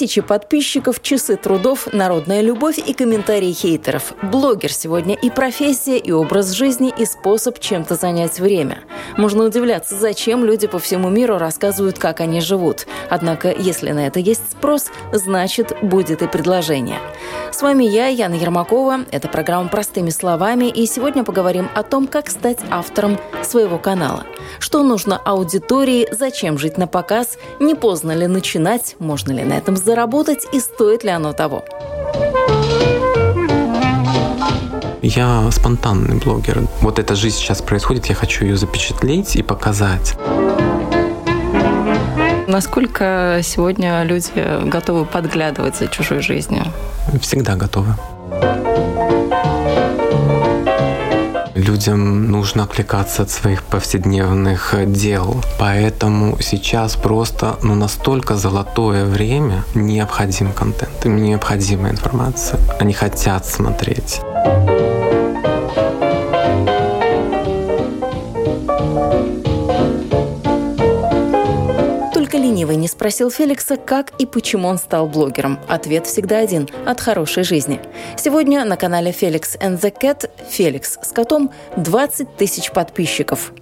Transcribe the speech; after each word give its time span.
Тысячи 0.00 0.22
подписчиков, 0.22 1.02
часы 1.02 1.36
трудов, 1.36 1.92
народная 1.92 2.40
любовь 2.40 2.78
и 2.78 2.94
комментарии 2.94 3.52
хейтеров. 3.52 4.14
Блогер 4.22 4.72
сегодня 4.72 5.14
и 5.14 5.28
профессия, 5.28 5.98
и 5.98 6.10
образ 6.10 6.52
жизни, 6.52 6.90
и 6.96 7.04
способ 7.04 7.58
чем-то 7.58 7.96
занять 7.96 8.40
время. 8.40 8.78
Можно 9.18 9.44
удивляться, 9.44 9.96
зачем 9.96 10.42
люди 10.42 10.66
по 10.68 10.78
всему 10.78 11.10
миру 11.10 11.36
рассказывают, 11.36 11.98
как 11.98 12.20
они 12.20 12.40
живут. 12.40 12.86
Однако, 13.10 13.52
если 13.52 13.90
на 13.90 14.06
это 14.06 14.20
есть 14.20 14.40
спрос, 14.50 14.86
значит, 15.12 15.76
будет 15.82 16.22
и 16.22 16.28
предложение. 16.28 17.00
С 17.52 17.60
вами 17.60 17.84
я, 17.84 18.06
Яна 18.06 18.36
Ермакова. 18.36 19.00
Это 19.10 19.28
программа 19.28 19.68
«Простыми 19.68 20.08
словами», 20.08 20.70
и 20.70 20.86
сегодня 20.86 21.24
поговорим 21.24 21.68
о 21.74 21.82
том, 21.82 22.06
как 22.06 22.30
стать 22.30 22.60
автором 22.70 23.18
своего 23.42 23.76
канала. 23.76 24.24
Что 24.60 24.82
нужно 24.82 25.18
аудитории, 25.18 26.08
зачем 26.10 26.56
жить 26.56 26.78
на 26.78 26.86
показ, 26.86 27.36
не 27.58 27.74
поздно 27.74 28.12
ли 28.12 28.26
начинать, 28.26 28.96
можно 28.98 29.32
ли 29.32 29.44
на 29.44 29.58
этом 29.58 29.76
заработать 29.76 29.89
и 30.52 30.60
стоит 30.60 31.04
ли 31.04 31.10
оно 31.10 31.32
того. 31.32 31.64
Я 35.02 35.50
спонтанный 35.50 36.16
блогер. 36.18 36.62
Вот 36.82 36.98
эта 36.98 37.14
жизнь 37.14 37.36
сейчас 37.36 37.62
происходит, 37.62 38.06
я 38.06 38.14
хочу 38.14 38.44
ее 38.44 38.56
запечатлеть 38.56 39.36
и 39.36 39.42
показать. 39.42 40.16
Насколько 42.46 43.40
сегодня 43.42 44.02
люди 44.02 44.68
готовы 44.68 45.04
подглядывать 45.04 45.76
за 45.76 45.86
чужой 45.86 46.20
жизнью? 46.20 46.64
Всегда 47.20 47.56
готовы. 47.56 47.94
Людям 51.60 52.30
нужно 52.30 52.64
отвлекаться 52.64 53.22
от 53.22 53.30
своих 53.30 53.62
повседневных 53.62 54.74
дел. 54.86 55.42
Поэтому 55.58 56.36
сейчас 56.40 56.96
просто 56.96 57.58
ну, 57.62 57.74
настолько 57.74 58.36
золотое 58.36 59.04
время, 59.04 59.64
необходим 59.74 60.52
контент, 60.52 61.06
им 61.06 61.16
необходима 61.16 61.90
информация. 61.90 62.60
Они 62.80 62.92
хотят 62.92 63.46
смотреть. 63.46 64.20
Ленивый 72.60 72.76
не 72.76 72.88
спросил 72.88 73.30
Феликса, 73.30 73.76
как 73.78 74.12
и 74.18 74.26
почему 74.26 74.68
он 74.68 74.76
стал 74.76 75.08
блогером. 75.08 75.58
Ответ 75.66 76.06
всегда 76.06 76.38
один– 76.40 76.68
от 76.86 77.00
хорошей 77.00 77.42
жизни. 77.42 77.80
Сегодня 78.18 78.66
на 78.66 78.76
канале 78.76 79.12
Felix 79.12 79.58
and 79.58 79.80
the 79.80 79.90
Cat 79.90 80.28
Феликс 80.50 80.98
с 81.02 81.12
котом 81.12 81.50
20 81.78 82.36
тысяч 82.36 82.70
подписчиков. 82.70 83.52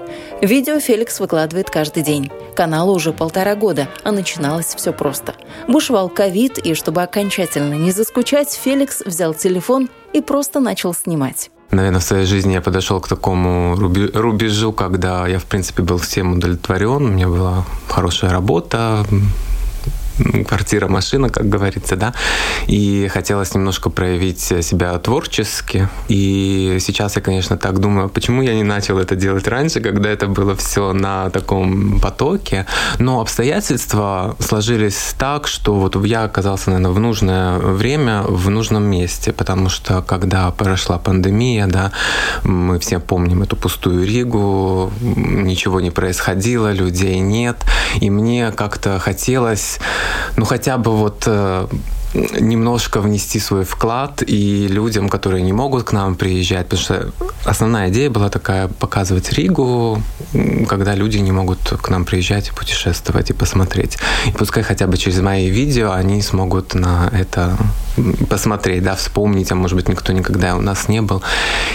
Видео 0.43 0.81
Феликс 0.81 1.21
выкладывает 1.21 1.71
каждый 1.71 2.03
день. 2.03 2.33
Каналу 2.57 2.93
уже 2.93 3.13
полтора 3.13 3.55
года, 3.55 3.87
а 4.03 4.11
начиналось 4.11 4.75
все 4.75 4.93
просто. 4.93 5.35
Бушевал 5.69 6.09
ковид, 6.09 6.59
и 6.59 6.75
чтобы 6.75 7.03
окончательно 7.03 7.75
не 7.75 7.93
заскучать, 7.93 8.53
Феликс 8.53 9.03
взял 9.03 9.33
телефон 9.33 9.91
и 10.13 10.21
просто 10.21 10.59
начал 10.59 10.93
снимать. 10.93 11.51
Наверное, 11.71 12.01
в 12.01 12.05
своей 12.05 12.25
жизни 12.25 12.55
я 12.55 12.61
подошел 12.61 13.01
к 13.01 13.09
такому 13.09 13.77
рубежу, 13.77 14.73
когда 14.73 15.27
я, 15.29 15.39
в 15.39 15.45
принципе, 15.45 15.83
был 15.83 15.99
всем 15.99 16.33
удовлетворен. 16.33 17.05
У 17.05 17.09
меня 17.09 17.29
была 17.29 17.65
хорошая 17.89 18.31
работа, 18.31 19.05
квартира, 20.47 20.89
машина, 20.89 21.29
как 21.29 21.49
говорится, 21.49 21.97
да. 21.97 22.15
И 22.67 23.09
хотелось 23.09 23.55
немножко 23.55 23.91
проявить 23.91 24.41
себя 24.41 24.99
творчески. 24.99 25.89
И 26.09 26.79
сейчас 26.81 27.17
я, 27.17 27.23
конечно, 27.23 27.57
так 27.57 27.79
думаю, 27.79 28.09
почему 28.09 28.43
я 28.43 28.55
не 28.55 28.65
начал 28.65 28.99
это 28.99 29.17
делать 29.17 29.47
раньше, 29.49 29.81
когда 29.81 30.11
это 30.11 30.27
было 30.27 30.55
все 30.57 30.93
на 30.93 31.31
таком 31.31 32.01
потоке. 32.01 32.67
Но 32.99 33.21
обстоятельства 33.21 34.37
сложились 34.39 35.15
так, 35.19 35.47
что 35.47 35.75
вот 35.75 35.97
я 36.05 36.25
оказался, 36.25 36.71
наверное, 36.71 36.93
в 36.93 37.01
нужное 37.01 37.59
время, 37.59 38.23
в 38.23 38.51
нужном 38.51 38.85
месте, 38.85 39.33
потому 39.33 39.69
что 39.69 40.03
когда 40.03 40.51
прошла 40.51 40.99
пандемия, 40.99 41.67
да, 41.67 41.93
мы 42.45 42.79
все 42.79 42.99
помним 42.99 43.43
эту 43.43 43.57
пустую 43.57 44.07
Ригу, 44.07 44.93
ничего 45.01 45.81
не 45.81 45.91
происходило, 45.91 46.73
людей 46.73 47.19
нет, 47.21 47.57
и 48.01 48.11
мне 48.11 48.53
как-то 48.53 48.99
хотелось 48.99 49.79
ну 50.37 50.45
хотя 50.45 50.79
бы 50.79 50.97
вот 50.97 51.25
э, 51.27 51.67
немножко 52.15 53.01
внести 53.01 53.39
свой 53.39 53.65
вклад 53.65 54.23
и 54.27 54.67
людям, 54.69 55.09
которые 55.09 55.43
не 55.43 55.53
могут 55.53 55.85
к 55.85 55.93
нам 55.93 56.15
приезжать, 56.15 56.67
потому 56.67 56.83
что 56.83 57.13
основная 57.45 57.91
идея 57.91 58.11
была 58.11 58.31
такая 58.31 58.69
показывать 58.69 59.33
Ригу, 59.33 60.03
когда 60.69 60.95
люди 60.95 61.19
не 61.19 61.33
могут 61.33 61.59
к 61.59 61.89
нам 61.89 62.05
приезжать 62.05 62.49
и 62.49 62.53
путешествовать 62.53 63.31
и 63.31 63.33
посмотреть. 63.33 63.99
И 64.27 64.31
пускай 64.33 64.63
хотя 64.63 64.87
бы 64.87 64.97
через 64.97 65.21
мои 65.21 65.51
видео 65.51 65.93
они 65.93 66.23
смогут 66.23 66.75
на 66.75 67.11
это 67.13 67.57
посмотреть, 68.31 68.85
да, 68.85 68.95
вспомнить, 68.95 69.51
а 69.51 69.55
может 69.55 69.77
быть 69.77 69.89
никто 69.89 70.13
никогда 70.13 70.57
у 70.57 70.61
нас 70.61 70.89
не 70.89 71.03
был. 71.03 71.23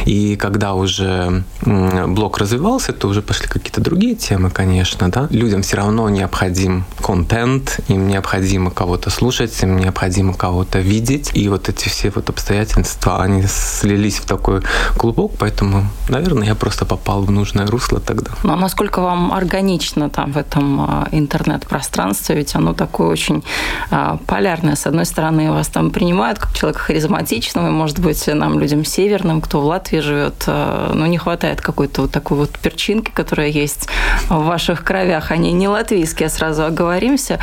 И 0.05 0.35
когда 0.37 0.73
уже 0.73 1.43
блог 1.65 2.37
развивался, 2.37 2.93
то 2.93 3.07
уже 3.07 3.21
пошли 3.21 3.47
какие-то 3.47 3.81
другие 3.81 4.15
темы, 4.15 4.49
конечно, 4.49 5.11
да. 5.11 5.27
Людям 5.29 5.63
все 5.63 5.77
равно 5.77 6.09
необходим 6.09 6.85
контент, 7.01 7.79
им 7.89 8.07
необходимо 8.07 8.71
кого-то 8.71 9.09
слушать, 9.09 9.61
им 9.61 9.77
необходимо 9.77 10.22
необходимо 10.23 10.33
кого-то 10.33 10.79
видеть. 10.79 11.31
И 11.33 11.49
вот 11.49 11.69
эти 11.69 11.89
все 11.89 12.09
вот 12.09 12.29
обстоятельства, 12.29 13.23
они 13.23 13.43
слились 13.47 14.19
в 14.19 14.25
такой 14.25 14.61
клубок, 14.97 15.31
поэтому, 15.39 15.83
наверное, 16.09 16.47
я 16.47 16.55
просто 16.55 16.85
попал 16.85 17.23
в 17.23 17.31
нужное 17.31 17.67
русло 17.67 17.99
тогда. 17.99 18.31
Ну, 18.43 18.53
а 18.53 18.55
насколько 18.55 19.01
вам 19.01 19.31
органично 19.31 20.09
там 20.09 20.31
в 20.31 20.37
этом 20.37 20.81
а, 20.81 21.07
интернет-пространстве? 21.11 22.35
Ведь 22.35 22.55
оно 22.55 22.73
такое 22.73 23.07
очень 23.07 23.43
а, 23.91 24.17
полярное. 24.27 24.75
С 24.75 24.87
одной 24.87 25.05
стороны, 25.05 25.51
вас 25.51 25.67
там 25.67 25.91
принимают 25.91 26.39
как 26.39 26.53
человека 26.53 26.79
харизматичного, 26.79 27.67
и, 27.67 27.71
может 27.71 27.99
быть, 27.99 28.27
нам, 28.27 28.59
людям 28.59 28.85
северным, 28.85 29.41
кто 29.41 29.61
в 29.61 29.65
Латвии 29.65 30.01
живет, 30.01 30.47
ну, 30.47 31.05
не 31.05 31.17
хватает 31.17 31.61
какой-то 31.61 32.01
вот 32.01 32.11
такой 32.11 32.37
вот 32.37 32.49
перчинки, 32.49 33.11
которая 33.11 33.49
есть 33.49 33.87
в 34.29 34.43
ваших 34.45 34.83
кровях. 34.83 35.31
Они 35.31 35.51
не 35.53 35.67
латвийские, 35.67 36.29
сразу 36.29 36.63
оговоримся. 36.63 37.39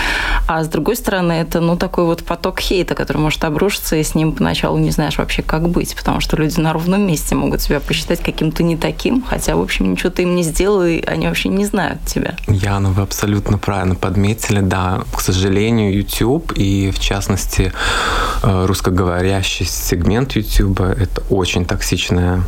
А 0.46 0.62
с 0.62 0.68
другой 0.68 0.96
стороны, 0.96 1.32
это, 1.32 1.60
ну, 1.60 1.76
такой 1.76 2.04
вот 2.04 2.24
поток 2.24 2.60
хейта, 2.70 2.94
который 2.94 3.18
может 3.18 3.42
обрушиться, 3.44 3.96
и 3.96 4.02
с 4.04 4.14
ним 4.14 4.32
поначалу 4.32 4.78
не 4.78 4.92
знаешь 4.92 5.18
вообще, 5.18 5.42
как 5.42 5.68
быть, 5.68 5.96
потому 5.96 6.20
что 6.20 6.36
люди 6.36 6.60
на 6.60 6.72
ровном 6.72 7.04
месте 7.04 7.34
могут 7.34 7.60
себя 7.60 7.80
посчитать 7.80 8.22
каким-то 8.22 8.62
не 8.62 8.76
таким, 8.76 9.22
хотя, 9.22 9.56
в 9.56 9.60
общем, 9.60 9.90
ничего 9.90 10.10
ты 10.10 10.22
им 10.22 10.36
не 10.36 10.44
сделал, 10.44 10.84
и 10.84 11.02
они 11.04 11.26
вообще 11.26 11.48
не 11.48 11.66
знают 11.66 11.98
тебя. 12.06 12.36
Яна, 12.46 12.90
вы 12.90 13.02
абсолютно 13.02 13.58
правильно 13.58 13.96
подметили, 13.96 14.60
да. 14.60 15.02
К 15.12 15.20
сожалению, 15.20 15.92
YouTube 15.92 16.52
и, 16.54 16.92
в 16.92 17.00
частности, 17.00 17.72
э, 18.44 18.66
русскоговорящий 18.66 19.66
сегмент 19.66 20.36
YouTube– 20.36 20.80
это 20.80 21.22
очень 21.28 21.64
токсичная 21.64 22.44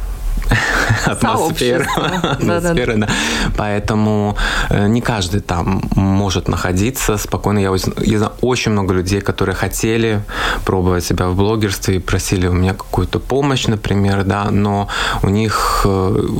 атмосфера. 1.04 1.86
атмосфера 2.22 2.96
да. 2.96 3.08
Поэтому 3.56 4.36
э, 4.70 4.88
не 4.88 5.00
каждый 5.00 5.40
там 5.40 5.82
может 5.96 6.48
находиться 6.48 7.16
спокойно. 7.16 7.58
Я, 7.58 7.70
я 7.98 8.18
знаю 8.18 8.32
очень 8.40 8.72
много 8.72 8.94
людей, 8.94 9.20
которые 9.20 9.54
хотели 9.54 10.22
пробовать 10.64 11.04
себя 11.04 11.28
в 11.28 11.36
блогерстве 11.36 11.96
и 11.96 11.98
просили 11.98 12.46
у 12.46 12.52
меня 12.52 12.74
какую-то 12.74 13.18
помощь, 13.18 13.66
например, 13.66 14.24
да, 14.24 14.50
но 14.50 14.88
у 15.22 15.28
них 15.28 15.82
э, 15.84 15.88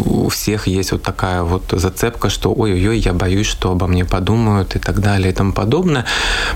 у 0.04 0.28
всех 0.28 0.66
есть 0.66 0.92
вот 0.92 1.02
такая 1.02 1.42
вот 1.42 1.64
зацепка, 1.72 2.30
что 2.30 2.52
ой-ой-ой, 2.52 2.98
я 2.98 3.12
боюсь, 3.12 3.46
что 3.46 3.70
обо 3.70 3.86
мне 3.86 4.04
подумают 4.04 4.76
и 4.76 4.78
так 4.78 5.00
далее 5.00 5.30
и 5.30 5.34
тому 5.34 5.52
подобное. 5.52 6.04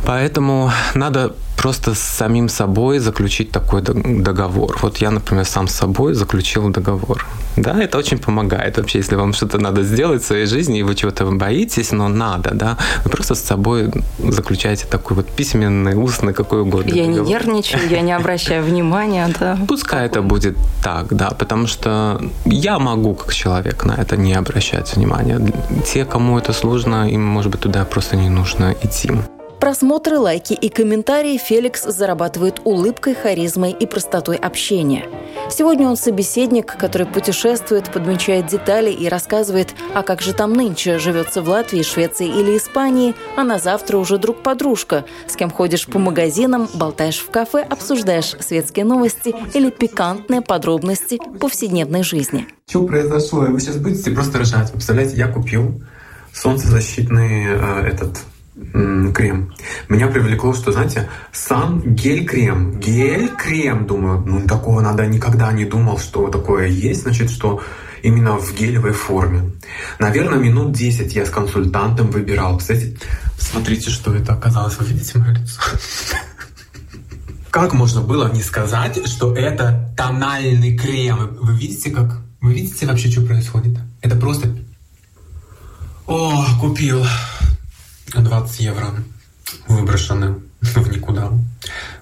Поэтому 0.05 0.70
надо 0.94 1.35
просто 1.56 1.94
с 1.94 1.99
самим 1.99 2.49
собой 2.49 2.99
заключить 2.99 3.50
такой 3.50 3.82
договор. 3.82 4.79
Вот 4.82 4.99
я, 4.99 5.11
например, 5.11 5.44
сам 5.44 5.69
с 5.69 5.75
собой 5.75 6.14
заключил 6.14 6.69
договор. 6.70 7.26
Да, 7.56 7.82
это 7.82 7.99
очень 7.99 8.19
помогает 8.19 8.76
вообще, 8.76 8.99
если 8.99 9.17
вам 9.17 9.32
что-то 9.32 9.58
надо 9.58 9.82
сделать 9.82 10.23
в 10.23 10.26
своей 10.26 10.47
жизни, 10.47 10.81
и 10.81 10.82
вы 10.82 10.94
чего-то 10.94 11.25
боитесь, 11.25 11.93
но 11.93 12.08
надо, 12.08 12.50
да, 12.55 12.76
вы 13.05 13.11
просто 13.11 13.35
с 13.35 13.41
собой 13.41 13.91
заключаете 14.19 14.87
такой 14.87 15.17
вот 15.17 15.26
письменный, 15.26 15.94
устный, 15.94 16.35
какой 16.35 16.61
угодно. 16.61 16.94
Я 16.94 17.05
договор. 17.05 17.25
не 17.25 17.29
нервничаю, 17.31 17.88
я 17.91 18.02
не 18.02 18.12
обращаю 18.12 18.62
внимания, 18.62 19.29
да. 19.41 19.59
Пускай 19.69 20.06
это 20.06 20.20
будет 20.20 20.56
так, 20.82 21.14
да, 21.14 21.31
потому 21.31 21.67
что 21.67 22.20
я 22.44 22.79
могу 22.79 23.14
как 23.14 23.32
человек 23.32 23.87
на 23.87 23.93
это 23.93 24.17
не 24.17 24.35
обращать 24.35 24.97
внимания. 24.97 25.41
Те, 25.87 26.05
кому 26.05 26.38
это 26.38 26.52
сложно, 26.52 27.09
им, 27.09 27.25
может 27.25 27.50
быть, 27.50 27.61
туда 27.61 27.85
просто 27.85 28.17
не 28.17 28.29
нужно 28.29 28.75
идти. 28.82 29.12
Просмотры, 29.66 30.20
лайки 30.20 30.52
и 30.52 30.68
комментарии 30.68 31.36
Феликс 31.38 31.82
зарабатывает 31.82 32.60
улыбкой, 32.62 33.16
харизмой 33.16 33.72
и 33.72 33.84
простотой 33.84 34.36
общения. 34.36 35.08
Сегодня 35.50 35.88
он 35.88 35.96
собеседник, 35.96 36.76
который 36.76 37.04
путешествует, 37.04 37.90
подмечает 37.90 38.46
детали 38.46 38.92
и 38.92 39.08
рассказывает, 39.08 39.74
а 39.92 40.04
как 40.04 40.22
же 40.22 40.34
там 40.34 40.52
нынче 40.52 41.00
живется 41.00 41.42
в 41.42 41.48
Латвии, 41.48 41.82
Швеции 41.82 42.28
или 42.28 42.56
Испании, 42.56 43.16
а 43.36 43.42
на 43.42 43.58
завтра 43.58 43.96
уже 43.96 44.18
друг-подружка, 44.18 45.04
с 45.26 45.34
кем 45.34 45.50
ходишь 45.50 45.88
по 45.88 45.98
магазинам, 45.98 46.68
болтаешь 46.72 47.18
в 47.18 47.28
кафе, 47.32 47.66
обсуждаешь 47.68 48.36
светские 48.38 48.84
новости 48.84 49.34
или 49.52 49.70
пикантные 49.70 50.42
подробности 50.42 51.18
повседневной 51.40 52.04
жизни. 52.04 52.46
Что 52.68 52.86
произошло? 52.86 53.40
Вы 53.40 53.58
сейчас 53.58 53.78
будете 53.78 54.12
просто 54.12 54.38
ржать. 54.38 54.70
Представляете, 54.70 55.16
я 55.16 55.26
купил 55.26 55.82
солнцезащитный 56.32 57.46
э, 57.46 57.88
этот 57.88 58.20
крем. 59.14 59.53
Меня 59.88 60.08
привлекло, 60.08 60.55
что, 60.55 60.73
знаете, 60.73 61.08
сам 61.32 61.82
гель-крем. 61.82 62.81
Гель-крем, 62.81 63.87
думаю, 63.87 64.23
ну 64.26 64.41
такого 64.47 64.81
надо 64.81 65.06
никогда 65.06 65.53
не 65.53 65.64
думал, 65.64 65.99
что 65.99 66.29
такое 66.29 66.69
есть, 66.69 67.03
значит, 67.03 67.31
что 67.31 67.62
именно 68.03 68.38
в 68.38 68.55
гелевой 68.55 68.93
форме. 68.93 69.53
Наверное, 69.99 70.38
минут 70.38 70.73
10 70.73 71.14
я 71.14 71.26
с 71.26 71.31
консультантом 71.31 72.11
выбирал. 72.11 72.58
Кстати, 72.58 72.99
смотрите, 73.38 73.91
что 73.91 74.14
это 74.14 74.32
оказалось. 74.35 74.79
Вы 74.79 74.87
видите 74.87 75.19
мое 75.19 75.35
лицо? 75.35 75.61
Как 77.50 77.73
можно 77.73 78.02
было 78.02 78.31
не 78.32 78.43
сказать, 78.43 79.06
что 79.06 79.35
это 79.35 79.93
тональный 79.97 80.76
крем? 80.76 81.38
Вы 81.41 81.55
видите, 81.56 81.91
как? 81.91 82.20
Вы 82.41 82.55
видите 82.55 82.87
вообще, 82.87 83.11
что 83.11 83.23
происходит? 83.23 83.79
Это 84.02 84.17
просто... 84.17 84.56
О, 86.06 86.44
купил. 86.61 87.05
20 88.14 88.61
евро 88.61 88.94
выброшены 89.69 90.41
в 90.61 90.88
никуда. 90.88 91.32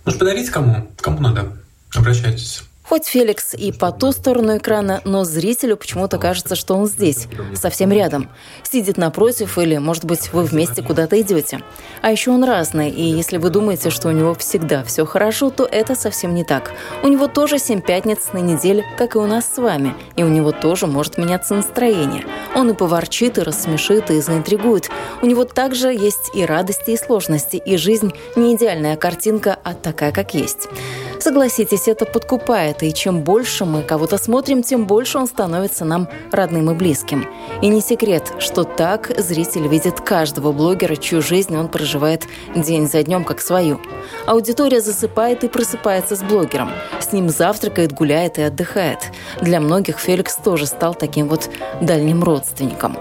Может, 0.04 0.20
подарить 0.20 0.50
кому? 0.50 0.90
Кому 1.00 1.20
надо? 1.20 1.56
Обращайтесь. 1.94 2.62
Хоть 2.86 3.06
Феликс 3.06 3.54
и 3.54 3.72
по 3.72 3.92
ту 3.92 4.12
сторону 4.12 4.58
экрана, 4.58 5.00
но 5.04 5.24
зрителю 5.24 5.78
почему-то 5.78 6.18
кажется, 6.18 6.54
что 6.54 6.74
он 6.74 6.86
здесь, 6.86 7.28
совсем 7.54 7.90
рядом. 7.90 8.28
Сидит 8.62 8.98
напротив 8.98 9.56
или, 9.56 9.78
может 9.78 10.04
быть, 10.04 10.32
вы 10.34 10.42
вместе 10.44 10.82
куда-то 10.82 11.18
идете. 11.22 11.62
А 12.02 12.12
еще 12.12 12.30
он 12.30 12.44
разный, 12.44 12.90
и 12.90 13.02
если 13.02 13.38
вы 13.38 13.48
думаете, 13.48 13.88
что 13.88 14.08
у 14.08 14.10
него 14.10 14.34
всегда 14.34 14.84
все 14.84 15.06
хорошо, 15.06 15.48
то 15.48 15.64
это 15.64 15.94
совсем 15.94 16.34
не 16.34 16.44
так. 16.44 16.72
У 17.02 17.08
него 17.08 17.26
тоже 17.26 17.58
семь 17.58 17.80
пятниц 17.80 18.34
на 18.34 18.38
неделе, 18.38 18.84
как 18.98 19.14
и 19.14 19.18
у 19.18 19.26
нас 19.26 19.46
с 19.46 19.56
вами, 19.56 19.94
и 20.16 20.22
у 20.22 20.28
него 20.28 20.52
тоже 20.52 20.86
может 20.86 21.16
меняться 21.16 21.54
настроение. 21.54 22.26
Он 22.54 22.70
и 22.70 22.74
поворчит, 22.74 23.38
и 23.38 23.42
рассмешит, 23.42 24.10
и 24.10 24.20
заинтригует. 24.20 24.90
У 25.22 25.26
него 25.26 25.44
также 25.44 25.88
есть 25.88 26.30
и 26.34 26.44
радости, 26.44 26.90
и 26.90 26.98
сложности, 26.98 27.56
и 27.56 27.78
жизнь 27.78 28.12
не 28.36 28.54
идеальная 28.54 28.96
картинка, 28.96 29.58
а 29.64 29.72
такая, 29.72 30.12
как 30.12 30.34
есть. 30.34 30.68
Согласитесь, 31.24 31.88
это 31.88 32.04
подкупает, 32.04 32.82
и 32.82 32.92
чем 32.92 33.22
больше 33.22 33.64
мы 33.64 33.82
кого-то 33.82 34.18
смотрим, 34.18 34.62
тем 34.62 34.84
больше 34.84 35.16
он 35.16 35.26
становится 35.26 35.86
нам 35.86 36.06
родным 36.30 36.70
и 36.70 36.74
близким. 36.74 37.26
И 37.62 37.68
не 37.68 37.80
секрет, 37.80 38.30
что 38.40 38.64
так 38.64 39.10
зритель 39.18 39.66
видит 39.66 40.02
каждого 40.02 40.52
блогера, 40.52 40.96
чью 40.96 41.22
жизнь 41.22 41.56
он 41.56 41.68
проживает 41.68 42.24
день 42.54 42.86
за 42.86 43.02
днем 43.02 43.24
как 43.24 43.40
свою. 43.40 43.80
Аудитория 44.26 44.82
засыпает 44.82 45.44
и 45.44 45.48
просыпается 45.48 46.14
с 46.14 46.22
блогером. 46.22 46.70
С 47.00 47.10
ним 47.14 47.30
завтракает, 47.30 47.94
гуляет 47.94 48.36
и 48.36 48.42
отдыхает. 48.42 48.98
Для 49.40 49.60
многих 49.60 50.00
Феликс 50.00 50.36
тоже 50.36 50.66
стал 50.66 50.94
таким 50.94 51.28
вот 51.28 51.48
дальним 51.80 52.22
родственником. 52.22 52.98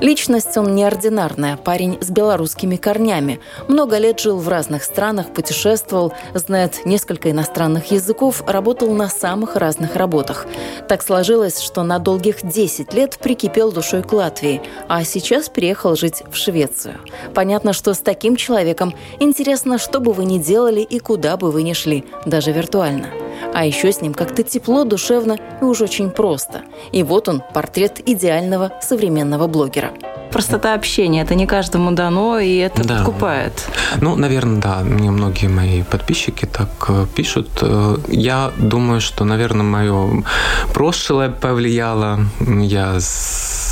Личность 0.00 0.56
он 0.56 0.76
неординарная, 0.76 1.56
парень 1.56 1.98
с 2.00 2.08
белорусскими 2.08 2.76
корнями. 2.76 3.40
Много 3.66 3.98
лет 3.98 4.20
жил 4.20 4.38
в 4.38 4.48
разных 4.48 4.84
странах, 4.84 5.34
путешествовал, 5.34 6.12
знает 6.34 6.86
несколько 6.86 7.32
иностранных 7.32 7.63
языков, 7.90 8.42
работал 8.46 8.90
на 8.92 9.08
самых 9.08 9.56
разных 9.56 9.96
работах. 9.96 10.46
Так 10.88 11.02
сложилось, 11.02 11.60
что 11.60 11.82
на 11.82 11.98
долгих 11.98 12.46
10 12.46 12.92
лет 12.94 13.18
прикипел 13.18 13.72
душой 13.72 14.02
к 14.02 14.12
Латвии, 14.12 14.60
а 14.88 15.04
сейчас 15.04 15.48
переехал 15.48 15.96
жить 15.96 16.22
в 16.30 16.36
Швецию. 16.36 16.96
Понятно, 17.34 17.72
что 17.72 17.94
с 17.94 17.98
таким 17.98 18.36
человеком 18.36 18.94
интересно, 19.20 19.78
что 19.78 20.00
бы 20.00 20.12
вы 20.12 20.24
ни 20.24 20.38
делали 20.38 20.80
и 20.80 20.98
куда 20.98 21.36
бы 21.36 21.50
вы 21.50 21.62
ни 21.62 21.72
шли, 21.72 22.04
даже 22.24 22.52
виртуально. 22.52 23.08
А 23.52 23.64
еще 23.64 23.92
с 23.92 24.00
ним 24.00 24.14
как-то 24.14 24.42
тепло, 24.42 24.84
душевно 24.84 25.38
и 25.60 25.64
уж 25.64 25.80
очень 25.80 26.10
просто. 26.10 26.62
И 26.92 27.02
вот 27.02 27.28
он, 27.28 27.42
портрет 27.52 28.00
идеального 28.06 28.72
современного 28.80 29.46
блогера 29.46 29.92
простота 30.34 30.74
общения. 30.74 31.22
Это 31.22 31.36
не 31.36 31.46
каждому 31.46 31.92
дано, 31.92 32.40
и 32.40 32.56
это 32.56 32.82
да. 32.82 32.96
подкупает. 32.96 33.52
Ну, 34.00 34.16
наверное, 34.16 34.60
да. 34.60 34.80
Мне 34.80 35.12
многие 35.12 35.46
мои 35.46 35.84
подписчики 35.84 36.44
так 36.44 36.70
э, 36.88 37.06
пишут. 37.14 37.53
Э, 37.62 37.96
я 38.08 38.52
думаю, 38.58 39.00
что, 39.00 39.24
наверное, 39.24 39.64
мое 39.64 40.24
прошлое 40.72 41.30
повлияло. 41.30 42.20
Я 42.40 42.98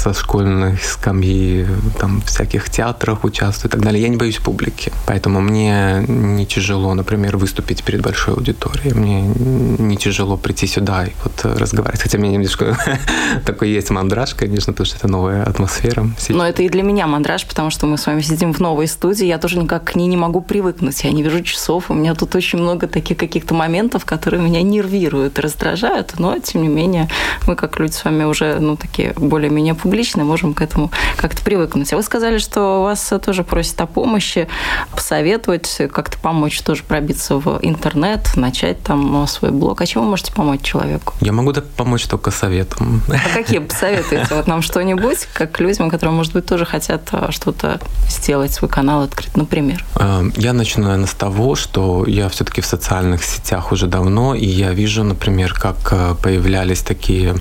со 0.03 0.15
школьной 0.15 0.79
скамьи, 0.83 1.67
там, 1.99 2.21
всяких 2.23 2.69
театрах 2.71 3.25
участвую 3.25 3.69
и 3.69 3.73
так 3.73 3.81
далее. 3.81 4.03
Я 4.03 4.09
не 4.09 4.17
боюсь 4.17 4.39
публики. 4.39 4.93
Поэтому 5.07 5.41
мне 5.41 6.05
не 6.09 6.45
тяжело, 6.45 6.95
например, 6.95 7.37
выступить 7.37 7.85
перед 7.85 8.03
большой 8.03 8.35
аудиторией. 8.35 8.95
Мне 8.95 9.23
не 9.23 9.97
тяжело 9.97 10.37
прийти 10.37 10.67
сюда 10.67 11.05
и 11.05 11.11
вот 11.23 11.45
разговаривать. 11.45 12.03
Хотя 12.03 12.19
у 12.19 12.21
меня 12.21 12.33
немножко 12.33 12.77
такой 13.47 13.71
есть 13.71 13.91
мандраж, 13.91 14.35
конечно, 14.35 14.73
потому 14.73 14.87
что 14.87 14.97
это 14.97 15.09
новая 15.09 15.45
атмосфера. 15.45 16.07
Но 16.29 16.47
это 16.47 16.63
и 16.63 16.69
для 16.69 16.83
меня 16.83 17.07
мандраж, 17.07 17.47
потому 17.47 17.71
что 17.71 17.87
мы 17.87 17.97
с 17.97 18.07
вами 18.07 18.23
сидим 18.23 18.53
в 18.53 18.61
новой 18.61 18.89
студии, 18.89 19.27
я 19.27 19.39
тоже 19.39 19.59
никак 19.59 19.85
к 19.85 19.95
ней 19.95 20.09
не 20.09 20.17
могу 20.17 20.41
привыкнуть. 20.41 21.05
Я 21.05 21.13
не 21.13 21.23
вижу 21.23 21.43
часов, 21.43 21.91
у 21.91 21.95
меня 21.95 22.15
тут 22.15 22.35
очень 22.35 22.59
много 22.59 22.89
таких 22.89 23.19
каких-то 23.19 23.55
моментов, 23.55 24.05
которые 24.05 24.43
меня 24.43 24.63
нервируют, 24.63 25.39
раздражают, 25.39 26.15
но, 26.19 26.39
тем 26.39 26.63
не 26.63 26.69
менее, 26.69 27.09
мы, 27.47 27.55
как 27.55 27.79
люди 27.79 27.93
с 27.93 28.05
вами 28.05 28.25
уже, 28.25 28.59
ну, 28.59 28.77
такие 28.77 29.13
более-менее 29.17 29.75
публичные, 29.75 29.92
можем 30.25 30.55
к 30.55 30.63
этому 30.63 30.91
как-то 31.17 31.43
привыкнуть. 31.43 31.93
А 31.93 31.97
вы 31.97 32.03
сказали, 32.03 32.39
что 32.39 32.83
вас 32.83 33.13
тоже 33.25 33.45
просят 33.45 33.81
о 33.81 33.87
помощи, 33.87 34.49
посоветовать, 34.95 35.83
как-то 35.93 36.19
помочь 36.19 36.61
тоже 36.61 36.83
пробиться 36.83 37.37
в 37.37 37.59
интернет, 37.63 38.37
начать 38.37 38.83
там 38.83 39.27
свой 39.27 39.51
блог. 39.51 39.81
А 39.81 39.87
чем 39.87 40.03
вы 40.03 40.09
можете 40.11 40.33
помочь 40.33 40.63
человеку? 40.63 41.15
Я 41.21 41.33
могу 41.33 41.53
помочь 41.77 42.07
только 42.07 42.31
советом. 42.31 43.03
А 43.09 43.35
какие 43.35 43.59
посоветуете? 43.59 44.35
Вот 44.35 44.47
нам 44.47 44.63
что-нибудь, 44.63 45.29
как 45.33 45.61
людям, 45.61 45.91
которые, 45.91 46.15
может 46.15 46.33
быть, 46.33 46.47
тоже 46.47 46.65
хотят 46.65 47.09
а, 47.13 47.31
что-то 47.31 47.81
сделать, 48.09 48.53
свой 48.53 48.71
канал 48.71 49.03
открыть, 49.03 49.37
например? 49.37 49.85
Э, 49.97 50.23
я 50.37 50.53
начну, 50.53 50.85
наверное, 50.85 51.07
с 51.07 51.15
того, 51.15 51.55
что 51.55 52.05
я 52.07 52.29
все-таки 52.29 52.61
в 52.61 52.67
социальных 52.67 53.25
сетях 53.25 53.73
уже 53.73 53.87
давно, 53.87 54.35
и 54.35 54.47
я 54.47 54.73
вижу, 54.73 55.05
например, 55.05 55.55
как 55.55 55.77
э, 55.91 56.15
появлялись 56.23 56.81
такие 56.81 57.35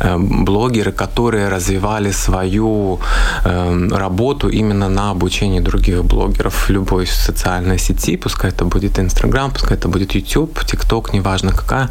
блогеры, 0.00 0.92
которые 0.92 1.48
развивали 1.48 2.12
свою 2.12 3.00
работу 3.44 4.48
именно 4.48 4.88
на 4.88 5.10
обучении 5.10 5.60
других 5.60 6.04
блогеров 6.04 6.68
в 6.68 6.70
любой 6.70 7.06
социальной 7.06 7.78
сети, 7.78 8.16
пускай 8.16 8.50
это 8.50 8.64
будет 8.64 8.98
Инстаграм, 8.98 9.50
пускай 9.50 9.76
это 9.76 9.88
будет 9.88 10.14
YouTube, 10.14 10.64
ТикТок, 10.64 11.12
неважно 11.12 11.52
какая. 11.52 11.90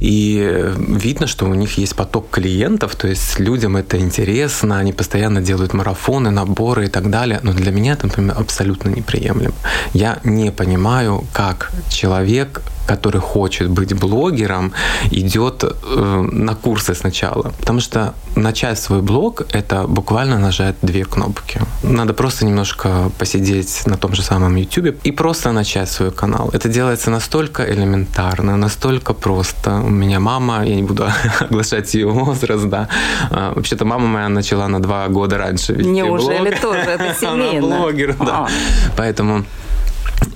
И 0.00 0.72
видно, 0.76 1.26
что 1.26 1.46
у 1.46 1.54
них 1.54 1.78
есть 1.78 1.94
поток 1.96 2.30
клиентов, 2.30 2.94
то 2.94 3.08
есть 3.08 3.38
людям 3.40 3.76
это 3.76 3.98
интересно, 3.98 4.78
они 4.78 4.92
постоянно 4.92 5.40
делают 5.40 5.74
марафон 5.74 6.00
марафоны, 6.00 6.30
наборы 6.30 6.84
и 6.86 6.88
так 6.88 7.10
далее. 7.10 7.40
Но 7.42 7.52
для 7.52 7.72
меня 7.72 7.92
это, 7.92 8.06
например, 8.06 8.36
абсолютно 8.38 8.90
неприемлемо. 8.90 9.54
Я 9.94 10.18
не 10.24 10.50
понимаю, 10.50 11.24
как 11.32 11.70
человек 11.88 12.62
который 12.90 13.20
хочет 13.20 13.68
быть 13.70 13.94
блогером, 13.94 14.72
идет 15.12 15.64
э, 15.64 16.28
на 16.32 16.54
курсы 16.54 16.94
сначала. 16.94 17.52
Потому 17.58 17.80
что 17.80 18.14
начать 18.36 18.78
свой 18.78 19.00
блог– 19.00 19.42
это 19.52 19.86
буквально 19.86 20.38
нажать 20.38 20.74
две 20.82 21.04
кнопки. 21.04 21.60
Надо 21.82 22.14
просто 22.14 22.46
немножко 22.46 23.10
посидеть 23.18 23.86
на 23.86 23.96
том 23.96 24.14
же 24.14 24.22
самом 24.22 24.56
YouTube 24.56 24.96
и 25.06 25.12
просто 25.12 25.52
начать 25.52 25.88
свой 25.88 26.10
канал. 26.10 26.50
Это 26.52 26.68
делается 26.68 27.10
настолько 27.10 27.62
элементарно, 27.62 28.56
настолько 28.56 29.14
просто. 29.14 29.70
У 29.84 29.90
меня 29.90 30.18
мама, 30.18 30.64
я 30.64 30.74
не 30.74 30.82
буду 30.82 31.04
оглашать 31.40 31.94
ее 31.94 32.08
возраст, 32.08 32.68
да. 32.68 32.88
А, 33.30 33.52
вообще-то 33.54 33.84
мама 33.84 34.06
моя 34.06 34.28
начала 34.28 34.68
на 34.68 34.80
два 34.80 35.08
года 35.08 35.38
раньше 35.38 35.74
вести 35.74 35.90
Неужели 35.90 36.50
блог. 36.50 36.60
тоже? 36.60 36.90
Это 36.90 37.14
семейно. 37.20 37.66
Она 37.66 37.76
блогер, 37.78 38.16
да. 38.18 38.26
А. 38.26 38.48
Поэтому 38.96 39.44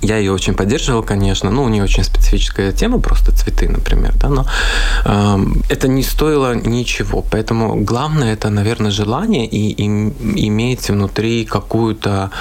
я 0.01 0.17
ее 0.17 0.31
очень 0.31 0.53
поддерживал, 0.53 1.03
конечно. 1.03 1.51
Ну, 1.51 1.63
у 1.63 1.69
нее 1.69 1.83
очень 1.83 2.03
специфическая 2.03 2.71
тема, 2.71 2.99
просто 2.99 3.31
цветы, 3.31 3.69
например, 3.69 4.13
да, 4.15 4.29
но 4.29 4.45
э, 5.05 5.37
это 5.69 5.87
не 5.87 6.03
стоило 6.03 6.55
ничего. 6.55 7.23
Поэтому 7.31 7.75
главное 7.83 8.33
это, 8.33 8.49
наверное, 8.49 8.91
желание 8.91 9.45
и, 9.45 9.71
и 9.71 9.85
иметь 10.47 10.89
внутри 10.89 11.45
какую-то 11.45 12.31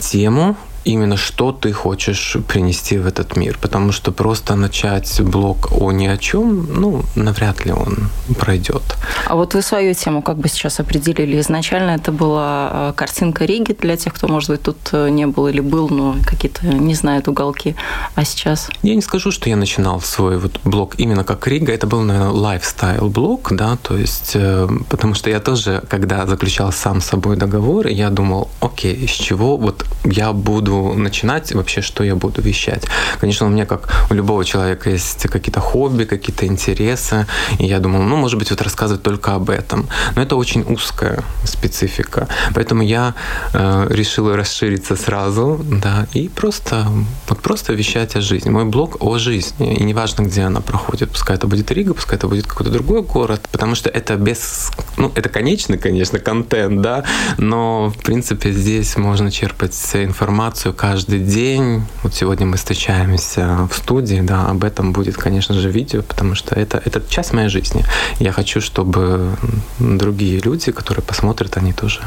тему, 0.00 0.56
именно 0.84 1.16
что 1.16 1.52
ты 1.52 1.72
хочешь 1.72 2.36
принести 2.46 2.98
в 2.98 3.06
этот 3.06 3.36
мир. 3.36 3.58
Потому 3.60 3.92
что 3.92 4.12
просто 4.12 4.54
начать 4.54 5.20
блог 5.20 5.72
о 5.72 5.92
ни 5.92 6.06
о 6.06 6.16
чем, 6.16 6.66
ну, 6.80 7.02
навряд 7.14 7.66
ли 7.66 7.72
он 7.72 8.10
пройдет. 8.38 8.82
А 9.26 9.34
вот 9.34 9.54
вы 9.54 9.62
свою 9.62 9.94
тему 9.94 10.22
как 10.22 10.38
бы 10.38 10.48
сейчас 10.48 10.80
определили. 10.80 11.40
Изначально 11.40 11.90
это 11.92 12.12
была 12.12 12.70
э, 12.72 12.92
картинка 12.96 13.44
Риги 13.44 13.76
для 13.80 13.96
тех, 13.96 14.14
кто, 14.14 14.28
может 14.28 14.50
быть, 14.50 14.62
тут 14.62 14.78
э, 14.92 15.08
не 15.10 15.26
был 15.26 15.48
или 15.48 15.60
был, 15.60 15.88
но 15.88 16.16
какие-то 16.26 16.66
не 16.66 16.94
знают 16.94 17.28
уголки. 17.28 17.74
А 18.14 18.24
сейчас? 18.24 18.70
Я 18.82 18.94
не 18.94 19.02
скажу, 19.02 19.30
что 19.30 19.48
я 19.48 19.56
начинал 19.56 20.00
свой 20.00 20.38
вот 20.38 20.60
блог 20.64 20.94
именно 20.98 21.24
как 21.24 21.46
Рига. 21.46 21.72
Это 21.72 21.86
был, 21.86 22.02
наверное, 22.02 22.30
lifestyle 22.30 23.08
блог, 23.08 23.52
да, 23.52 23.76
то 23.82 23.96
есть, 23.96 24.32
э, 24.34 24.68
потому 24.88 25.14
что 25.14 25.30
я 25.30 25.40
тоже, 25.40 25.82
когда 25.88 26.26
заключал 26.26 26.72
сам 26.72 27.00
с 27.00 27.06
собой 27.06 27.36
договор, 27.36 27.86
я 27.86 28.10
думал, 28.10 28.48
окей, 28.60 29.06
с 29.06 29.12
чего 29.12 29.56
вот 29.56 29.84
я 30.04 30.32
буду 30.32 30.67
начинать, 30.68 31.52
вообще, 31.52 31.82
что 31.82 32.04
я 32.04 32.14
буду 32.14 32.42
вещать. 32.42 32.84
Конечно, 33.20 33.46
у 33.46 33.50
меня, 33.50 33.66
как 33.66 33.88
у 34.10 34.14
любого 34.14 34.44
человека, 34.44 34.90
есть 34.90 35.28
какие-то 35.28 35.60
хобби, 35.60 36.04
какие-то 36.04 36.46
интересы, 36.46 37.26
и 37.58 37.66
я 37.66 37.78
думал, 37.78 38.02
ну, 38.02 38.16
может 38.16 38.38
быть, 38.38 38.50
вот 38.50 38.62
рассказывать 38.62 39.02
только 39.02 39.34
об 39.34 39.50
этом. 39.50 39.88
Но 40.14 40.22
это 40.22 40.36
очень 40.36 40.62
узкая 40.62 41.22
специфика. 41.44 42.28
Поэтому 42.54 42.82
я 42.82 43.14
э, 43.52 43.86
решила 43.90 44.36
расшириться 44.36 44.96
сразу, 44.96 45.60
да, 45.64 46.06
и 46.12 46.28
просто, 46.28 46.86
вот 47.28 47.40
просто 47.40 47.72
вещать 47.72 48.16
о 48.16 48.20
жизни. 48.20 48.50
Мой 48.50 48.64
блог 48.64 48.96
о 49.00 49.18
жизни, 49.18 49.76
и 49.76 49.82
неважно, 49.84 50.22
где 50.22 50.42
она 50.42 50.60
проходит. 50.60 51.10
Пускай 51.10 51.36
это 51.36 51.46
будет 51.46 51.70
Рига, 51.70 51.94
пускай 51.94 52.18
это 52.18 52.28
будет 52.28 52.46
какой-то 52.46 52.70
другой 52.70 53.02
город, 53.02 53.48
потому 53.52 53.74
что 53.74 53.88
это 53.90 54.16
без... 54.16 54.70
Ну, 54.96 55.12
это 55.14 55.28
конечный, 55.28 55.78
конечно, 55.78 56.18
контент, 56.18 56.80
да, 56.80 57.04
но, 57.38 57.90
в 57.90 58.02
принципе, 58.02 58.52
здесь 58.52 58.96
можно 58.96 59.30
черпать 59.30 59.74
информацию 59.94 60.57
информацию 60.58 60.74
каждый 60.74 61.20
день. 61.20 61.84
Вот 62.02 62.14
сегодня 62.14 62.46
мы 62.46 62.56
встречаемся 62.56 63.68
в 63.70 63.76
студии, 63.76 64.20
да, 64.20 64.46
об 64.46 64.64
этом 64.64 64.92
будет, 64.92 65.16
конечно 65.16 65.54
же, 65.54 65.70
видео, 65.70 66.02
потому 66.02 66.34
что 66.34 66.54
это, 66.54 66.82
это 66.84 67.00
часть 67.08 67.32
моей 67.32 67.48
жизни. 67.48 67.84
Я 68.18 68.32
хочу, 68.32 68.60
чтобы 68.60 69.36
другие 69.78 70.40
люди, 70.40 70.72
которые 70.72 71.04
посмотрят, 71.04 71.56
они 71.56 71.72
тоже 71.72 72.00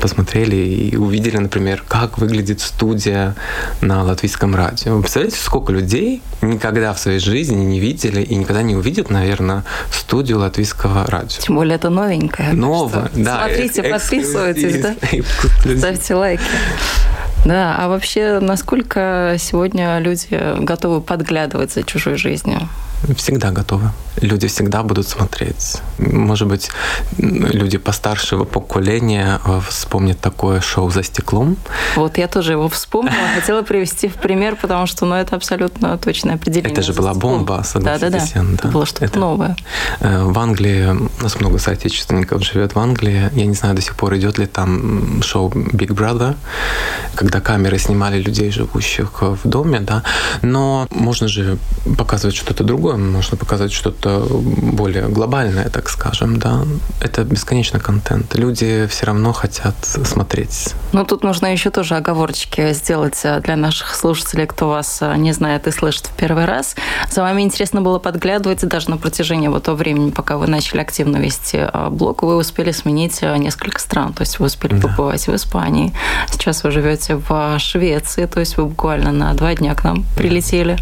посмотрели 0.00 0.56
и 0.56 0.96
увидели, 0.96 1.36
например, 1.36 1.82
как 1.86 2.18
выглядит 2.18 2.60
студия 2.60 3.34
на 3.80 4.02
латвийском 4.04 4.54
радио. 4.54 4.96
Вы 4.96 5.02
представляете, 5.02 5.38
сколько 5.38 5.72
людей 5.72 6.22
никогда 6.42 6.92
в 6.92 6.98
своей 6.98 7.18
жизни 7.18 7.64
не 7.64 7.80
видели 7.80 8.22
и 8.22 8.34
никогда 8.36 8.62
не 8.62 8.74
увидят, 8.74 9.10
наверное, 9.10 9.64
студию 9.92 10.38
латвийского 10.38 11.06
радио. 11.06 11.40
Тем 11.40 11.56
более 11.56 11.76
это 11.76 11.90
новенькое. 11.90 12.52
Новое, 12.52 13.10
да. 13.14 13.44
Смотрите, 13.46 13.82
подписывайтесь, 13.82 14.80
да? 14.80 14.94
Ставьте 15.76 16.14
лайки. 16.14 16.42
Да, 17.44 17.76
а 17.78 17.88
вообще, 17.88 18.40
насколько 18.40 19.36
сегодня 19.38 19.98
люди 19.98 20.28
готовы 20.58 21.00
подглядывать 21.00 21.72
за 21.72 21.84
чужой 21.84 22.16
жизнью? 22.16 22.68
Всегда 23.16 23.50
готовы. 23.50 23.90
Люди 24.20 24.48
всегда 24.48 24.82
будут 24.82 25.06
смотреть. 25.06 25.82
Может 25.98 26.48
быть, 26.48 26.70
люди 27.18 27.78
постаршего 27.78 28.44
поколения 28.44 29.40
вспомнят 29.68 30.18
такое 30.18 30.60
шоу 30.60 30.90
«За 30.90 31.02
стеклом». 31.02 31.56
Вот 31.96 32.18
я 32.18 32.26
тоже 32.26 32.52
его 32.52 32.68
вспомнила. 32.68 33.14
Хотела 33.34 33.62
привести 33.62 34.08
в 34.08 34.14
пример, 34.14 34.56
потому 34.56 34.86
что 34.86 35.04
ну, 35.04 35.14
это 35.14 35.36
абсолютно 35.36 35.98
точное 35.98 36.34
определение. 36.34 36.72
Это 36.72 36.82
же 36.82 36.92
была 36.94 37.14
бомба, 37.14 37.62
согласитесь. 37.64 38.00
Да, 38.00 38.10
да, 38.10 38.42
да. 38.42 38.54
Это 38.54 38.68
было 38.68 38.86
что-то 38.86 39.04
это... 39.04 39.18
новое. 39.18 39.56
Э, 40.00 40.24
в 40.24 40.38
Англии, 40.38 40.86
у 40.86 41.22
нас 41.22 41.38
много 41.38 41.58
соотечественников 41.58 42.42
живет 42.42 42.74
в 42.74 42.78
Англии. 42.78 43.30
Я 43.32 43.46
не 43.46 43.54
знаю 43.54 43.74
до 43.74 43.82
сих 43.82 43.96
пор, 43.96 44.16
идет 44.16 44.38
ли 44.38 44.46
там 44.46 45.22
шоу 45.22 45.50
Big 45.50 45.88
Brother, 45.88 46.34
когда 47.14 47.40
камеры 47.40 47.78
снимали 47.78 48.20
людей, 48.20 48.50
живущих 48.50 49.22
в 49.22 49.38
доме, 49.44 49.80
да. 49.80 50.02
Но 50.42 50.86
можно 50.90 51.28
же 51.28 51.58
показывать 51.98 52.36
что-то 52.36 52.64
другое 52.64 52.95
можно 52.96 53.36
показать 53.36 53.72
что-то 53.72 54.26
более 54.30 55.08
глобальное, 55.08 55.68
так 55.68 55.88
скажем, 55.88 56.38
да. 56.38 56.62
Это 57.00 57.24
бесконечный 57.24 57.80
контент. 57.80 58.34
Люди 58.34 58.86
все 58.88 59.06
равно 59.06 59.32
хотят 59.32 59.74
смотреть. 59.84 60.74
Ну, 60.92 61.04
тут 61.04 61.22
нужно 61.22 61.52
еще 61.52 61.70
тоже 61.70 61.96
оговорочки 61.96 62.72
сделать 62.72 63.20
э, 63.24 63.40
для 63.40 63.56
наших 63.56 63.94
слушателей, 63.94 64.46
кто 64.46 64.68
вас 64.68 64.98
э, 65.00 65.16
не 65.16 65.32
знает 65.32 65.66
и 65.66 65.70
слышит 65.70 66.06
в 66.06 66.12
первый 66.12 66.44
раз. 66.44 66.76
За 67.10 67.22
вами 67.22 67.42
интересно 67.42 67.80
было 67.80 67.98
подглядывать 67.98 68.66
даже 68.66 68.90
на 68.90 68.96
протяжении 68.96 69.48
вот 69.48 69.64
того 69.64 69.76
времени, 69.76 70.10
пока 70.10 70.36
вы 70.36 70.46
начали 70.46 70.80
активно 70.80 71.16
вести 71.18 71.58
э, 71.58 71.88
блог, 71.90 72.22
вы 72.22 72.36
успели 72.36 72.72
сменить 72.72 73.22
несколько 73.22 73.80
стран. 73.80 74.12
То 74.12 74.22
есть 74.22 74.38
вы 74.38 74.46
успели 74.46 74.74
да. 74.74 74.88
побывать 74.88 75.26
в 75.26 75.34
Испании, 75.34 75.92
сейчас 76.30 76.64
вы 76.64 76.70
живете 76.70 77.16
в 77.16 77.58
Швеции, 77.58 78.26
то 78.26 78.40
есть 78.40 78.56
вы 78.56 78.66
буквально 78.66 79.12
на 79.12 79.34
два 79.34 79.54
дня 79.54 79.74
к 79.74 79.84
нам 79.84 80.04
прилетели. 80.16 80.78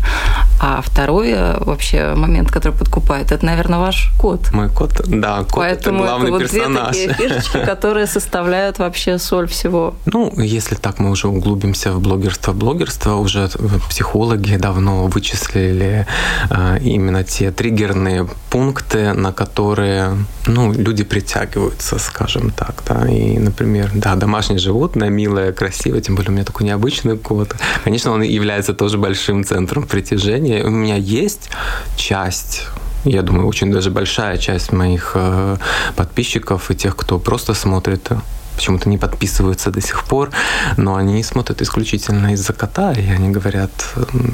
А 0.60 0.80
второй 0.82 1.34
вообще 1.58 1.93
момент, 2.14 2.50
который 2.50 2.72
подкупает, 2.72 3.32
это, 3.32 3.44
наверное, 3.44 3.78
ваш 3.78 4.12
кот. 4.18 4.52
Мой 4.52 4.68
кот, 4.68 5.02
да, 5.06 5.44
кот 5.44 5.54
Поэтому 5.56 5.98
это 5.98 6.06
главный 6.06 6.26
это 6.26 6.32
вот 6.32 6.42
персонаж. 6.42 6.96
Две 6.96 7.08
такие 7.08 7.28
фишечки, 7.28 7.64
которые 7.64 8.06
составляют 8.06 8.78
вообще 8.78 9.18
соль 9.18 9.46
всего. 9.46 9.94
Ну, 10.06 10.32
если 10.36 10.74
так 10.74 10.98
мы 10.98 11.10
уже 11.10 11.28
углубимся 11.28 11.92
в 11.92 12.00
блогерство, 12.00 12.52
блогерство 12.52 13.14
уже 13.14 13.48
психологи 13.88 14.56
давно 14.56 15.06
вычислили 15.06 16.06
э, 16.50 16.78
именно 16.80 17.24
те 17.24 17.50
триггерные 17.50 18.28
пункты, 18.50 19.12
на 19.12 19.32
которые 19.32 20.16
ну, 20.46 20.72
люди 20.72 21.04
притягиваются, 21.04 21.98
скажем 21.98 22.50
так. 22.50 22.82
Да. 22.86 23.08
И, 23.08 23.38
например, 23.38 23.90
да, 23.94 24.14
домашнее 24.14 24.58
животное, 24.58 25.08
милое, 25.08 25.52
красивое, 25.52 26.00
тем 26.00 26.14
более 26.14 26.30
у 26.30 26.34
меня 26.34 26.44
такой 26.44 26.66
необычный 26.66 27.16
кот. 27.16 27.54
Конечно, 27.82 28.12
он 28.12 28.22
является 28.22 28.74
тоже 28.74 28.98
большим 28.98 29.44
центром 29.44 29.86
притяжения. 29.86 30.64
У 30.64 30.70
меня 30.70 30.96
есть 30.96 31.50
часть 31.96 32.66
я 33.04 33.22
думаю, 33.22 33.46
очень 33.46 33.70
даже 33.70 33.90
большая 33.90 34.38
часть 34.38 34.72
моих 34.72 35.12
э, 35.14 35.56
подписчиков 35.94 36.70
и 36.70 36.74
тех, 36.74 36.96
кто 36.96 37.18
просто 37.18 37.52
смотрит 37.52 38.08
почему-то 38.54 38.88
не 38.88 38.98
подписываются 38.98 39.70
до 39.70 39.80
сих 39.80 40.04
пор, 40.04 40.30
но 40.76 40.96
они 40.96 41.22
смотрят 41.22 41.62
исключительно 41.62 42.32
из-за 42.32 42.52
кота, 42.52 42.92
и 42.92 43.08
они 43.10 43.30
говорят, 43.30 43.70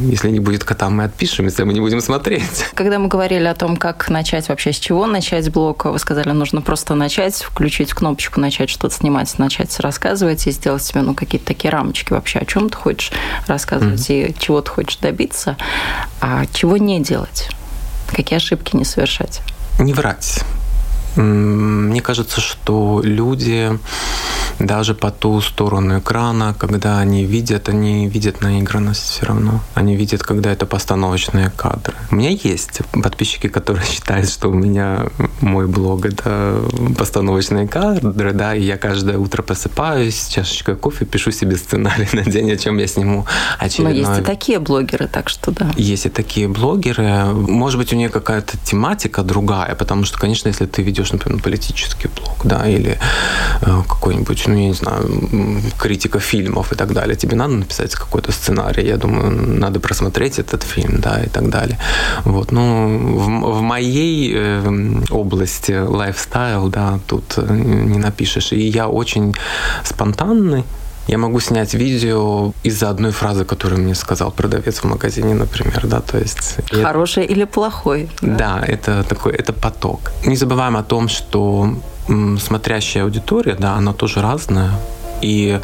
если 0.00 0.31
не 0.31 0.41
будет 0.41 0.65
кота, 0.65 0.91
мы 0.91 1.05
отпишемся, 1.05 1.65
мы 1.65 1.73
не 1.73 1.81
будем 1.81 2.00
смотреть. 2.00 2.65
Когда 2.75 2.99
мы 2.99 3.09
говорили 3.09 3.47
о 3.47 3.55
том, 3.55 3.77
как 3.77 4.09
начать 4.09 4.49
вообще, 4.49 4.73
с 4.73 4.79
чего 4.79 5.07
начать 5.07 5.50
блог, 5.50 5.85
вы 5.85 5.99
сказали, 5.99 6.31
нужно 6.31 6.61
просто 6.61 6.95
начать, 6.95 7.35
включить 7.37 7.93
кнопочку, 7.93 8.41
начать 8.41 8.71
что-то 8.71 8.95
снимать, 8.95 9.39
начать 9.39 9.79
рассказывать 9.81 10.47
и 10.47 10.50
сделать 10.50 10.83
себе 10.83 11.00
ну, 11.00 11.15
какие-то 11.15 11.47
такие 11.47 11.71
рамочки 11.71 12.12
вообще, 12.12 12.41
о 12.41 12.45
чем 12.45 12.71
ты 12.71 12.77
хочешь 12.77 13.12
рассказывать 13.47 14.09
mm-hmm. 14.09 14.37
и 14.37 14.39
чего 14.39 14.61
ты 14.61 14.71
хочешь 14.71 14.97
добиться, 14.97 15.57
а 16.21 16.47
чего 16.53 16.77
не 16.77 17.00
делать, 17.00 17.49
какие 18.15 18.37
ошибки 18.37 18.77
не 18.77 18.85
совершать. 18.85 19.41
Не 19.79 19.93
врать 19.93 20.45
мне 21.17 22.00
кажется, 22.00 22.40
что 22.40 23.00
люди 23.02 23.79
даже 24.61 24.95
по 24.95 25.11
ту 25.11 25.40
сторону 25.40 25.99
экрана, 25.99 26.55
когда 26.59 26.99
они 26.99 27.25
видят, 27.25 27.69
они 27.69 28.09
видят 28.09 28.43
наигранность 28.43 29.02
все 29.02 29.26
равно. 29.26 29.61
Они 29.75 29.97
видят, 29.97 30.23
когда 30.23 30.52
это 30.52 30.67
постановочные 30.67 31.50
кадры. 31.50 31.95
У 32.11 32.17
меня 32.17 32.31
есть 32.31 32.81
подписчики, 33.02 33.49
которые 33.49 33.85
считают, 33.90 34.29
что 34.29 34.50
у 34.50 34.52
меня 34.52 35.07
мой 35.40 35.67
блог 35.67 36.05
это 36.05 36.62
постановочные 36.97 37.67
кадры, 37.69 38.33
да, 38.33 38.55
и 38.55 38.62
я 38.62 38.76
каждое 38.76 39.19
утро 39.19 39.43
просыпаюсь 39.43 40.21
с 40.21 40.29
чашечкой 40.29 40.76
кофе, 40.76 41.07
пишу 41.07 41.31
себе 41.33 41.57
сценарий 41.57 42.09
на 42.12 42.25
день, 42.25 42.52
о 42.52 42.57
чем 42.57 42.79
я 42.79 42.87
сниму 42.87 43.26
очередной... 43.59 43.95
Но 43.95 44.11
есть 44.11 44.21
и 44.21 44.23
такие 44.23 44.59
блогеры, 44.59 45.09
так 45.09 45.29
что 45.31 45.50
да. 45.52 45.71
Есть 45.76 46.07
и 46.07 46.11
такие 46.11 46.49
блогеры. 46.49 47.25
Может 47.33 47.79
быть, 47.79 47.93
у 47.93 47.97
нее 47.97 48.11
какая-то 48.11 48.59
тематика 48.59 49.23
другая, 49.23 49.75
потому 49.75 50.05
что, 50.05 50.19
конечно, 50.19 50.49
если 50.49 50.67
ты 50.67 50.83
ведешь, 50.83 51.00
например, 51.12 51.42
политический 51.42 52.09
блог, 52.09 52.45
да, 52.45 52.69
или 52.69 52.99
э, 53.62 53.83
какой-нибудь 53.88 54.47
ну, 54.47 54.54
я 54.54 54.69
не 54.69 54.75
знаю, 54.75 55.62
критика 55.78 56.19
фильмов 56.19 56.73
и 56.73 56.76
так 56.76 56.92
далее. 56.92 57.16
Тебе 57.16 57.37
надо 57.37 57.54
написать 57.54 57.95
какой-то 57.95 58.33
сценарий, 58.33 58.87
я 58.87 58.97
думаю, 58.97 59.30
надо 59.30 59.80
просмотреть 59.80 60.38
этот 60.38 60.62
фильм, 60.62 61.00
да, 61.00 61.23
и 61.23 61.28
так 61.28 61.49
далее. 61.50 61.78
Вот, 62.25 62.52
ну, 62.52 62.99
в, 62.99 63.59
в 63.59 63.62
моей 63.62 64.33
э, 64.35 65.02
области 65.11 65.73
лайфстайл, 65.73 66.69
да, 66.69 66.99
тут 67.07 67.35
э, 67.37 67.47
не 67.52 67.99
напишешь. 67.99 68.52
И 68.52 68.69
я 68.69 68.88
очень 68.88 69.35
спонтанный, 69.85 70.64
я 71.11 71.19
могу 71.19 71.40
снять 71.40 71.75
видео 71.75 72.52
из-за 72.62 72.88
одной 72.88 73.11
фразы, 73.11 73.45
которую 73.45 73.81
мне 73.81 73.95
сказал 73.95 74.31
продавец 74.31 74.79
в 74.79 74.85
магазине, 74.85 75.35
например, 75.35 75.87
да, 75.87 76.00
то 76.00 76.19
есть... 76.19 76.57
Хороший 76.83 77.25
это... 77.25 77.33
или 77.33 77.45
плохой. 77.45 78.09
Да? 78.23 78.37
да, 78.37 78.64
это 78.67 79.02
такой, 79.02 79.33
это 79.33 79.52
поток. 79.52 80.12
Не 80.25 80.37
забываем 80.37 80.76
о 80.76 80.83
том, 80.83 81.09
что 81.09 81.75
смотрящая 82.38 83.05
аудитория, 83.05 83.57
да, 83.59 83.75
она 83.75 83.93
тоже 83.93 84.23
разная. 84.23 84.71
И 85.21 85.61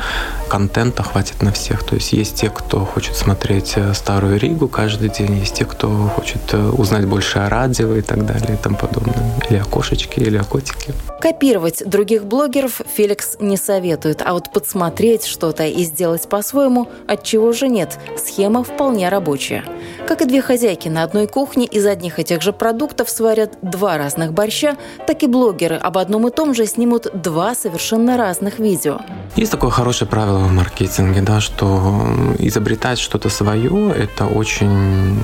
контента 0.49 1.03
хватит 1.03 1.43
на 1.43 1.53
всех. 1.53 1.83
То 1.83 1.97
есть 1.97 2.13
есть 2.13 2.37
те, 2.37 2.51
кто 2.51 2.85
хочет 2.85 3.17
смотреть 3.17 3.73
э, 3.77 3.93
старую 3.95 4.39
Ригу 4.39 4.69
каждый 4.69 5.09
день, 5.09 5.39
есть 5.39 5.55
те, 5.55 5.65
кто 5.65 5.89
хочет 6.15 6.41
э, 6.53 6.69
узнать 6.71 7.07
больше 7.07 7.39
о 7.39 7.49
радио 7.49 7.95
и 7.95 8.03
так 8.03 8.25
далее 8.25 8.55
и 8.55 8.57
тому 8.57 8.77
подобное. 8.77 9.15
Или 9.49 9.59
о 9.59 9.65
кошечке, 9.65 10.21
или 10.21 10.37
о 10.37 10.45
котике. 10.45 10.95
Копировать 11.21 11.83
других 11.87 12.25
блогеров 12.25 12.81
Феликс 12.95 13.37
не 13.41 13.57
советует, 13.57 14.23
а 14.25 14.33
вот 14.35 14.53
подсмотреть 14.53 15.25
что-то 15.25 15.65
и 15.67 15.83
сделать 15.85 16.29
по-своему, 16.29 16.89
от 17.09 17.25
чего 17.25 17.53
же 17.53 17.69
нет. 17.69 17.99
Схема 18.17 18.63
вполне 18.63 19.09
рабочая. 19.09 19.65
Как 20.07 20.21
и 20.23 20.25
две 20.25 20.41
хозяйки 20.41 20.89
на 20.89 21.03
одной 21.03 21.27
кухне 21.27 21.67
из 21.67 21.85
одних 21.87 22.19
и 22.21 22.25
тех 22.25 22.43
же 22.43 22.53
продуктов 22.53 23.11
сварят 23.11 23.59
два 23.63 23.99
разных 23.99 24.33
борща, 24.33 24.77
так 25.07 25.23
и 25.23 25.27
блогеры 25.27 25.77
об 25.77 25.99
одном 25.99 26.29
и 26.29 26.31
том 26.31 26.55
же 26.55 26.67
снимут 26.67 27.09
два 27.15 27.55
совершенно 27.55 28.17
разных 28.17 28.59
видео. 28.59 29.01
Есть 29.47 29.53
такое 29.53 29.71
хорошее 29.71 30.11
правило 30.11 30.39
в 30.39 30.51
маркетинге, 30.51 31.21
да, 31.21 31.41
что 31.41 32.05
изобретать 32.41 32.99
что-то 32.99 33.29
свое– 33.29 33.93
это 33.97 34.27
очень 34.27 35.17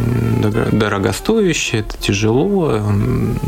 дорогостоящее, 0.70 1.80
это 1.80 1.96
тяжело, 1.96 2.80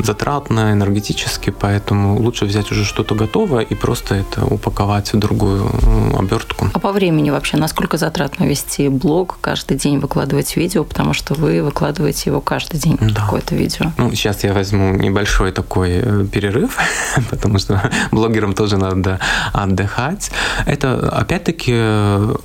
затратно, 0.03 0.73
энергетически, 0.73 1.51
поэтому 1.51 2.21
лучше 2.21 2.45
взять 2.45 2.73
уже 2.73 2.85
что-то 2.85 3.15
готовое 3.15 3.63
и 3.63 3.77
просто 3.77 4.17
это 4.17 4.45
упаковать 4.47 5.13
в 5.13 5.17
другую 5.17 5.71
обертку. 6.19 6.67
А 6.75 6.81
по 6.81 6.91
времени 6.91 7.31
вообще, 7.31 7.57
насколько 7.57 7.97
затратно 7.97 8.43
вести 8.43 8.89
блог, 8.89 9.39
каждый 9.41 9.77
день 9.77 10.01
выкладывать 10.01 10.57
видео, 10.57 10.83
потому 10.83 11.15
что 11.15 11.35
вы 11.35 11.63
выкладываете 11.63 12.31
его 12.31 12.41
каждый 12.41 12.81
день, 12.81 12.99
да. 13.01 13.21
какое-то 13.21 13.55
видео? 13.55 13.93
Ну, 13.97 14.11
сейчас 14.11 14.43
я 14.43 14.53
возьму 14.53 14.97
небольшой 14.97 15.53
такой 15.53 15.91
э, 16.03 16.27
перерыв, 16.33 16.79
потому 17.31 17.61
что 17.61 17.81
блогерам 18.11 18.55
тоже 18.55 18.77
надо 18.77 19.21
отдыхать. 19.53 20.33
Это, 20.67 21.09
опять-таки, 21.11 21.75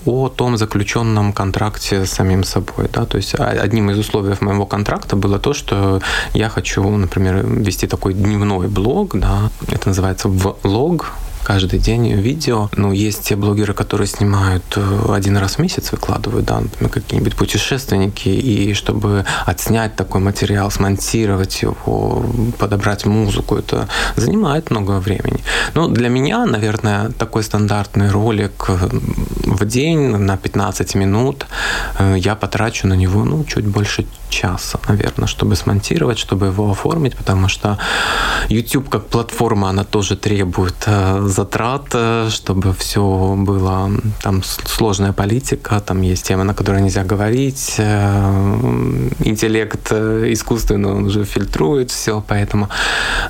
о 0.05 0.29
том 0.29 0.57
заключенном 0.57 1.33
контракте 1.33 2.05
с 2.05 2.11
самим 2.11 2.43
собой. 2.43 2.89
Да? 2.93 3.05
То 3.05 3.17
есть 3.17 3.35
одним 3.35 3.91
из 3.91 3.97
условий 3.97 4.35
моего 4.41 4.65
контракта 4.65 5.15
было 5.15 5.39
то, 5.39 5.53
что 5.53 6.01
я 6.33 6.49
хочу, 6.49 6.87
например, 6.89 7.45
вести 7.45 7.87
такой 7.87 8.13
дневной 8.13 8.67
блог, 8.67 9.17
да, 9.17 9.49
это 9.67 9.89
называется 9.89 10.27
влог, 10.29 11.11
каждый 11.43 11.79
день 11.79 12.13
видео. 12.13 12.69
Ну, 12.75 12.91
есть 12.91 13.23
те 13.23 13.35
блогеры, 13.35 13.73
которые 13.73 14.07
снимают 14.07 14.63
э, 14.75 15.13
один 15.13 15.37
раз 15.37 15.55
в 15.55 15.59
месяц, 15.59 15.91
выкладывают, 15.91 16.45
да, 16.45 16.59
например, 16.59 16.91
какие-нибудь 16.91 17.35
путешественники, 17.35 18.29
и 18.29 18.73
чтобы 18.73 19.25
отснять 19.45 19.95
такой 19.95 20.21
материал, 20.21 20.71
смонтировать 20.71 21.61
его, 21.61 22.25
подобрать 22.57 23.05
музыку, 23.05 23.55
это 23.55 23.87
занимает 24.15 24.71
много 24.71 24.99
времени. 24.99 25.39
Но 25.73 25.87
для 25.87 26.09
меня, 26.09 26.45
наверное, 26.45 27.09
такой 27.11 27.43
стандартный 27.43 28.09
ролик 28.09 28.69
в 28.69 29.65
день 29.65 30.15
на 30.17 30.37
15 30.37 30.95
минут, 30.95 31.45
э, 31.97 32.15
я 32.17 32.35
потрачу 32.35 32.87
на 32.87 32.93
него, 32.93 33.23
ну, 33.25 33.43
чуть 33.45 33.65
больше 33.65 34.05
часа, 34.29 34.79
наверное, 34.87 35.27
чтобы 35.27 35.55
смонтировать, 35.55 36.19
чтобы 36.19 36.47
его 36.47 36.71
оформить, 36.71 37.15
потому 37.15 37.47
что 37.47 37.77
YouTube 38.49 38.89
как 38.89 39.07
платформа, 39.07 39.69
она 39.69 39.83
тоже 39.83 40.15
требует 40.15 40.75
э, 40.85 41.27
затрат, 41.29 41.87
э, 41.93 42.29
чтобы 42.29 42.73
все 42.73 43.35
было, 43.37 43.91
там 44.21 44.43
сложная 44.43 45.13
политика, 45.13 45.79
там 45.79 46.01
есть 46.01 46.27
темы, 46.27 46.43
на 46.43 46.53
которые 46.53 46.83
нельзя 46.83 47.03
говорить, 47.03 47.75
э, 47.77 49.09
интеллект 49.19 49.91
искусственно 49.91 50.95
он 50.95 51.05
уже 51.05 51.23
фильтрует 51.23 51.91
все, 51.91 52.23
поэтому 52.27 52.69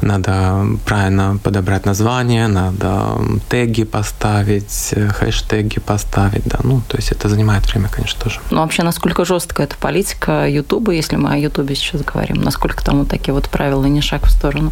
надо 0.01 0.65
правильно 0.85 1.39
подобрать 1.43 1.85
название, 1.85 2.47
надо 2.47 3.19
теги 3.49 3.83
поставить, 3.83 4.93
хэштеги 5.19 5.79
поставить, 5.79 6.45
да, 6.45 6.59
ну, 6.63 6.81
то 6.87 6.97
есть 6.97 7.11
это 7.11 7.29
занимает 7.29 7.65
время, 7.71 7.89
конечно, 7.89 8.23
тоже. 8.23 8.39
Ну, 8.51 8.59
вообще, 8.59 8.83
насколько 8.83 9.25
жесткая 9.25 9.67
эта 9.67 9.75
политика 9.77 10.47
Ютуба, 10.47 10.91
если 10.93 11.17
мы 11.17 11.33
о 11.33 11.37
Ютубе 11.37 11.75
сейчас 11.75 12.01
говорим? 12.01 12.41
Насколько 12.41 12.83
там 12.83 12.99
вот 12.99 13.09
такие 13.09 13.33
вот 13.33 13.49
правила, 13.49 13.85
не 13.85 14.01
шаг 14.01 14.25
в 14.25 14.31
сторону? 14.31 14.71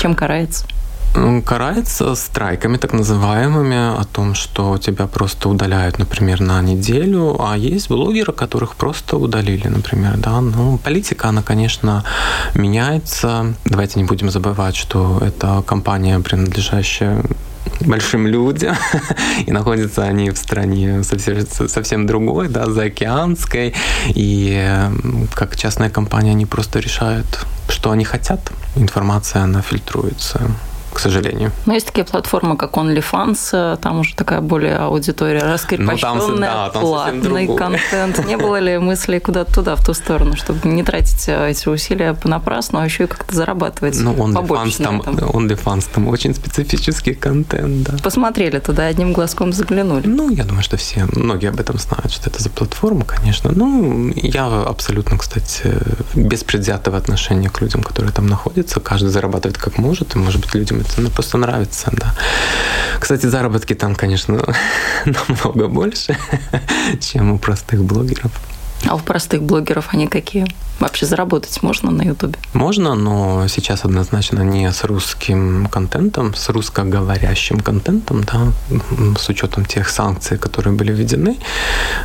Чем 0.00 0.14
карается? 0.14 0.66
Карается 1.44 2.14
страйками 2.14 2.76
так 2.76 2.92
называемыми, 2.92 4.00
о 4.00 4.04
том, 4.04 4.34
что 4.34 4.78
тебя 4.78 5.06
просто 5.06 5.48
удаляют, 5.48 5.98
например, 5.98 6.40
на 6.40 6.62
неделю, 6.62 7.36
а 7.40 7.56
есть 7.56 7.88
блогеры, 7.88 8.32
которых 8.32 8.76
просто 8.76 9.16
удалили, 9.16 9.66
например, 9.66 10.16
да. 10.18 10.40
Ну, 10.40 10.78
политика, 10.78 11.28
она, 11.28 11.42
конечно, 11.42 12.04
меняется. 12.54 13.54
Давайте 13.64 13.98
не 13.98 14.04
будем 14.06 14.30
забывать, 14.30 14.76
что 14.76 15.18
это 15.20 15.62
компания, 15.66 16.20
принадлежащая 16.20 17.24
большим 17.80 18.28
людям, 18.28 18.76
и 19.46 19.50
находятся 19.50 20.04
они 20.04 20.30
в 20.30 20.36
стране 20.36 21.02
совсем, 21.02 21.46
совсем 21.68 22.06
другой, 22.06 22.48
да, 22.48 22.66
заокеанской, 22.66 23.74
и 24.14 24.88
как 25.34 25.56
частная 25.56 25.90
компания 25.90 26.30
они 26.30 26.46
просто 26.46 26.78
решают, 26.78 27.46
что 27.68 27.90
они 27.90 28.04
хотят. 28.04 28.52
Информация, 28.76 29.42
она 29.42 29.60
фильтруется 29.60 30.40
к 30.92 30.98
сожалению. 30.98 31.52
Но 31.66 31.74
есть 31.74 31.86
такие 31.86 32.04
платформы, 32.04 32.56
как 32.56 32.72
OnlyFans, 32.74 33.78
там 33.78 34.00
уже 34.00 34.14
такая 34.14 34.40
более 34.40 34.76
аудитория 34.76 35.42
раскрепощенная, 35.42 36.14
ну, 36.14 36.26
там, 36.28 36.40
да, 36.40 36.70
там 36.70 36.82
платный 36.82 37.46
контент. 37.56 38.26
Не 38.26 38.36
было 38.40 38.56
ли 38.56 38.78
мысли 38.78 39.18
куда-то 39.18 39.54
туда, 39.54 39.76
в 39.76 39.84
ту 39.84 39.94
сторону, 39.94 40.36
чтобы 40.36 40.68
не 40.68 40.82
тратить 40.82 41.28
э, 41.28 41.50
эти 41.50 41.68
усилия 41.68 42.14
понапрасну, 42.14 42.80
а 42.80 42.84
еще 42.84 43.04
и 43.04 43.06
как-то 43.06 43.34
зарабатывать 43.34 43.98
ну, 44.00 44.12
OnlyFans 44.14 44.82
там, 44.82 45.00
OnlyFans 45.00 45.88
там 45.92 46.08
очень 46.08 46.34
специфический 46.34 47.14
контент, 47.14 47.82
да. 47.82 47.96
Посмотрели 48.02 48.58
туда, 48.58 48.86
одним 48.86 49.12
глазком 49.12 49.52
заглянули. 49.52 50.06
Ну, 50.06 50.30
я 50.30 50.44
думаю, 50.44 50.62
что 50.62 50.76
все, 50.76 51.06
многие 51.12 51.50
об 51.50 51.60
этом 51.60 51.78
знают, 51.78 52.12
что 52.12 52.30
это 52.30 52.42
за 52.42 52.50
платформа, 52.50 53.04
конечно. 53.04 53.50
Ну, 53.54 54.12
я 54.16 54.46
абсолютно, 54.62 55.18
кстати, 55.18 55.72
без 56.14 56.44
предвзятого 56.44 56.96
отношения 56.96 57.48
к 57.48 57.60
людям, 57.60 57.82
которые 57.82 58.12
там 58.12 58.26
находятся. 58.26 58.80
Каждый 58.80 59.08
зарабатывает 59.08 59.58
как 59.58 59.78
может, 59.78 60.16
и, 60.16 60.18
может 60.18 60.40
быть, 60.40 60.54
людям 60.54 60.80
это 60.80 60.89
ну, 60.96 61.10
просто 61.10 61.38
нравится, 61.38 61.90
да. 61.92 62.14
Кстати, 62.98 63.26
заработки 63.26 63.74
там, 63.74 63.94
конечно, 63.94 64.42
намного 65.04 65.68
больше, 65.68 66.16
чем 67.00 67.32
у 67.32 67.38
простых 67.38 67.84
блогеров. 67.84 68.32
А 68.88 68.94
у 68.94 68.98
простых 68.98 69.42
блогеров 69.42 69.88
они 69.92 70.06
какие? 70.06 70.46
Вообще 70.80 71.04
заработать 71.04 71.62
можно 71.62 71.90
на 71.90 72.02
Ютубе? 72.02 72.38
Можно, 72.54 72.94
но 72.94 73.46
сейчас 73.48 73.84
однозначно 73.84 74.40
не 74.40 74.72
с 74.72 74.82
русским 74.84 75.66
контентом, 75.66 76.34
с 76.34 76.48
русскоговорящим 76.48 77.60
контентом, 77.60 78.24
да, 78.24 78.52
с 79.18 79.28
учетом 79.28 79.66
тех 79.66 79.90
санкций, 79.90 80.38
которые 80.38 80.74
были 80.74 80.90
введены. 80.90 81.36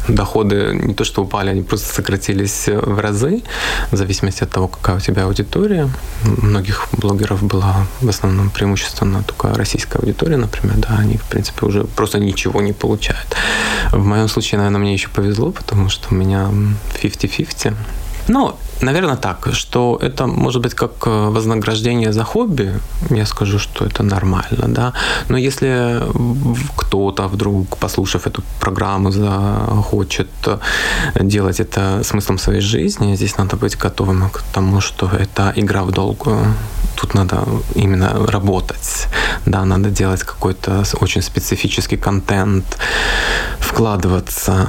Доходы 0.09 0.77
не 0.83 0.93
то 0.93 1.05
что 1.05 1.23
упали, 1.23 1.51
они 1.51 1.61
просто 1.61 1.95
сократились 1.95 2.67
в 2.67 2.99
разы, 2.99 3.43
в 3.91 3.95
зависимости 3.95 4.43
от 4.43 4.49
того, 4.49 4.67
какая 4.67 4.97
у 4.97 4.99
тебя 4.99 5.23
аудитория. 5.23 5.89
У 6.25 6.45
многих 6.45 6.89
блогеров 6.91 7.41
была 7.43 7.87
в 8.01 8.09
основном 8.09 8.49
преимущественно 8.49 9.23
только 9.23 9.53
российская 9.53 9.99
аудитория, 9.99 10.35
например, 10.35 10.75
да, 10.77 10.97
они, 10.99 11.15
в 11.15 11.23
принципе, 11.23 11.65
уже 11.65 11.85
просто 11.85 12.19
ничего 12.19 12.61
не 12.61 12.73
получают. 12.73 13.37
В 13.93 14.03
моем 14.03 14.27
случае, 14.27 14.57
наверное, 14.57 14.81
мне 14.81 14.93
еще 14.93 15.07
повезло, 15.07 15.51
потому 15.51 15.87
что 15.87 16.09
у 16.11 16.15
меня 16.15 16.49
50-50. 16.93 17.73
Ну, 18.27 18.57
наверное, 18.81 19.15
так, 19.15 19.47
что 19.53 19.99
это 20.01 20.27
может 20.27 20.61
быть 20.61 20.73
как 20.73 20.91
э, 21.07 21.29
вознаграждение 21.29 22.13
за 22.13 22.23
хобби, 22.23 22.73
я 23.09 23.25
скажу, 23.25 23.59
что 23.59 23.85
это 23.85 24.03
нормально, 24.03 24.67
да. 24.67 24.93
Но 25.29 25.37
если 25.37 26.01
кто-то 26.75 27.27
вдруг, 27.27 27.77
послушав 27.77 28.27
эту 28.27 28.43
программу, 28.59 29.11
захочет 29.11 30.29
делать 31.21 31.59
это 31.59 32.03
смыслом 32.03 32.37
своей 32.37 32.61
жизни, 32.61 33.15
здесь 33.15 33.37
надо 33.37 33.55
быть 33.55 33.77
готовым 33.77 34.29
к 34.29 34.41
тому, 34.53 34.81
что 34.81 35.09
это 35.19 35.53
игра 35.55 35.83
в 35.83 35.91
долгую. 35.91 36.53
Тут 36.95 37.13
надо 37.13 37.43
именно 37.75 38.27
работать, 38.27 39.07
да, 39.45 39.65
надо 39.65 39.89
делать 39.89 40.23
какой-то 40.23 40.83
очень 41.01 41.21
специфический 41.21 41.97
контент, 41.97 42.77
вкладываться 43.59 44.67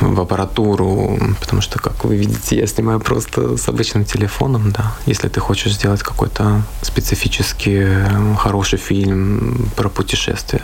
в 0.00 0.20
аппаратуру, 0.20 1.18
потому 1.40 1.62
что, 1.62 1.78
как 1.78 2.04
вы 2.04 2.16
видите, 2.16 2.56
я 2.56 2.66
снимаю 2.66 3.00
просто 3.00 3.39
с 3.56 3.68
обычным 3.68 4.04
телефоном, 4.04 4.72
да. 4.72 4.92
Если 5.06 5.28
ты 5.28 5.40
хочешь 5.40 5.74
сделать 5.74 6.02
какой-то 6.02 6.62
специфический 6.82 7.86
хороший 8.38 8.78
фильм 8.78 9.70
про 9.76 9.88
путешествия, 9.88 10.62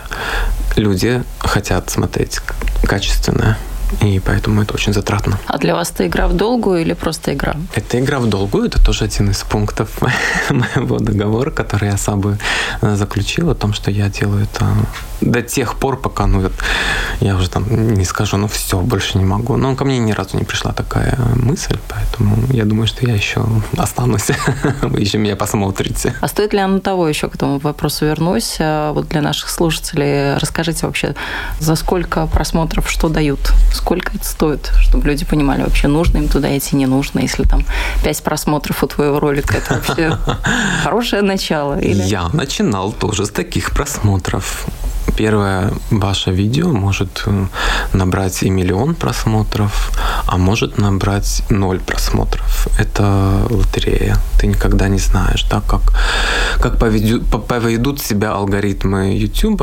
люди 0.76 1.22
хотят 1.38 1.90
смотреть 1.90 2.40
качественное 2.82 3.56
и 4.02 4.20
поэтому 4.20 4.62
это 4.62 4.74
очень 4.74 4.92
затратно. 4.92 5.38
А 5.46 5.58
для 5.58 5.74
вас 5.74 5.90
это 5.90 6.06
игра 6.06 6.28
в 6.28 6.34
долгую 6.34 6.82
или 6.82 6.94
просто 6.94 7.34
игра? 7.34 7.56
Это 7.74 7.98
игра 7.98 8.18
в 8.18 8.28
долгую, 8.28 8.66
это 8.66 8.84
тоже 8.84 9.04
один 9.04 9.30
из 9.30 9.42
пунктов 9.42 9.90
моего 10.50 10.98
договора, 10.98 11.50
который 11.50 11.90
я 11.90 11.96
с 11.96 12.02
собой 12.02 12.36
э, 12.82 12.96
заключил, 12.96 13.50
о 13.50 13.54
том, 13.54 13.72
что 13.72 13.90
я 13.90 14.08
делаю 14.08 14.44
это 14.44 14.66
до 15.20 15.42
тех 15.42 15.76
пор, 15.76 15.96
пока, 15.96 16.26
ну, 16.26 16.50
я 17.20 17.36
уже 17.36 17.48
там 17.48 17.94
не 17.94 18.04
скажу, 18.04 18.36
ну, 18.36 18.48
все, 18.48 18.80
больше 18.80 19.18
не 19.18 19.24
могу. 19.24 19.56
Но 19.56 19.74
ко 19.74 19.84
мне 19.84 19.98
ни 19.98 20.12
разу 20.12 20.36
не 20.36 20.44
пришла 20.44 20.72
такая 20.72 21.16
мысль, 21.34 21.78
поэтому 21.88 22.36
я 22.52 22.64
думаю, 22.64 22.86
что 22.86 23.06
я 23.06 23.14
еще 23.14 23.44
останусь, 23.76 24.28
вы 24.82 25.00
еще 25.00 25.18
меня 25.18 25.36
посмотрите. 25.36 26.14
А 26.20 26.28
стоит 26.28 26.52
ли 26.52 26.58
оно 26.60 26.80
того, 26.80 27.08
еще 27.08 27.28
к 27.28 27.34
этому 27.34 27.58
вопросу 27.58 28.06
вернусь, 28.06 28.56
а 28.60 28.92
вот 28.92 29.08
для 29.08 29.22
наших 29.22 29.48
слушателей, 29.48 30.36
расскажите 30.36 30.86
вообще, 30.86 31.14
за 31.60 31.76
сколько 31.76 32.26
просмотров 32.26 32.90
что 32.90 33.08
дают? 33.08 33.52
Сколько 33.76 34.16
это 34.16 34.24
стоит, 34.24 34.72
чтобы 34.80 35.06
люди 35.06 35.26
понимали, 35.26 35.62
вообще 35.62 35.86
нужно 35.86 36.16
им 36.18 36.28
туда 36.28 36.56
идти, 36.56 36.76
не 36.76 36.86
нужно, 36.86 37.20
если 37.20 37.42
там 37.42 37.62
пять 38.02 38.22
просмотров 38.22 38.82
у 38.82 38.86
твоего 38.86 39.20
ролика, 39.20 39.58
это 39.58 39.74
вообще 39.74 40.18
хорошее 40.82 41.20
начало? 41.20 41.78
Или? 41.78 42.02
Я 42.02 42.28
начинал 42.32 42.92
тоже 42.92 43.26
с 43.26 43.30
таких 43.30 43.72
просмотров. 43.72 44.66
Первое 45.14 45.72
ваше 45.90 46.30
видео 46.30 46.72
может 46.72 47.22
э, 47.26 47.46
набрать 47.92 48.42
и 48.42 48.50
миллион 48.50 48.94
просмотров, 48.94 49.92
а 50.26 50.36
может 50.36 50.78
набрать 50.78 51.42
ноль 51.48 51.80
просмотров. 51.80 52.68
Это 52.78 53.46
лотерея. 53.50 54.16
Ты 54.38 54.46
никогда 54.48 54.88
не 54.88 54.98
знаешь, 54.98 55.44
да, 55.50 55.60
как, 55.60 55.80
как 56.60 56.78
поведут, 56.78 57.46
поведут 57.46 58.00
себя 58.00 58.32
алгоритмы 58.32 59.16
YouTube. 59.16 59.62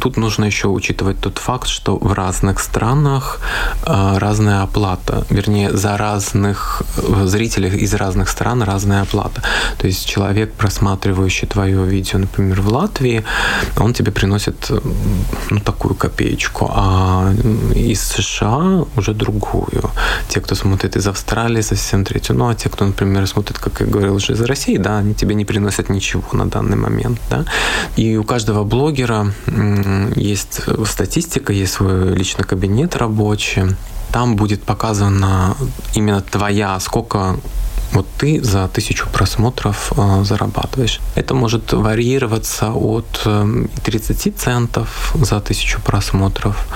Тут 0.00 0.16
нужно 0.16 0.44
еще 0.44 0.68
учитывать 0.68 1.20
тот 1.20 1.38
факт, 1.38 1.68
что 1.68 1.96
в 1.96 2.12
разных 2.12 2.60
странах 2.60 3.40
э, 3.86 4.18
разная 4.18 4.62
оплата. 4.62 5.24
Вернее, 5.30 5.76
за 5.76 5.96
разных 5.96 6.82
э, 6.96 7.26
зрителей 7.26 7.70
из 7.78 7.94
разных 7.94 8.28
стран 8.28 8.62
разная 8.62 9.02
оплата. 9.02 9.42
То 9.78 9.86
есть 9.86 10.06
человек, 10.06 10.52
просматривающий 10.52 11.48
твое 11.48 11.84
видео, 11.84 12.18
например, 12.18 12.60
в 12.60 12.68
Латвии, 12.68 13.24
он 13.78 13.94
тебе 13.94 14.12
приносит 14.12 14.70
ну, 15.50 15.60
такую 15.60 15.94
копеечку, 15.94 16.70
а 16.74 17.32
из 17.74 18.02
США 18.02 18.84
уже 18.96 19.14
другую. 19.14 19.90
Те, 20.28 20.40
кто 20.40 20.54
смотрит 20.54 20.96
из 20.96 21.06
Австралии, 21.06 21.62
совсем 21.62 22.04
третью. 22.04 22.36
Ну, 22.36 22.48
а 22.48 22.54
те, 22.54 22.68
кто, 22.68 22.84
например, 22.84 23.26
смотрит, 23.26 23.58
как 23.58 23.80
я 23.80 23.86
говорил, 23.86 24.14
уже 24.14 24.32
из 24.32 24.40
России, 24.40 24.78
да, 24.78 24.98
они 24.98 25.14
тебе 25.14 25.34
не 25.34 25.44
приносят 25.44 25.90
ничего 25.90 26.24
на 26.32 26.46
данный 26.46 26.76
момент, 26.76 27.20
да. 27.30 27.44
И 27.96 28.16
у 28.16 28.24
каждого 28.24 28.64
блогера 28.64 29.32
есть 30.16 30.60
статистика, 30.86 31.52
есть 31.52 31.72
свой 31.72 32.14
личный 32.16 32.44
кабинет 32.44 32.96
рабочий, 32.96 33.76
там 34.12 34.36
будет 34.36 34.62
показана 34.62 35.56
именно 35.94 36.20
твоя, 36.20 36.78
сколько 36.80 37.36
вот 37.92 38.06
ты 38.18 38.42
за 38.42 38.68
тысячу 38.68 39.08
просмотров 39.10 39.92
э, 39.96 40.24
зарабатываешь. 40.24 41.00
Это 41.14 41.34
может 41.34 41.72
варьироваться 41.72 42.72
от 42.72 43.22
э, 43.26 43.66
30 43.84 44.36
центов 44.36 45.14
за 45.14 45.40
тысячу 45.40 45.80
просмотров 45.80 46.66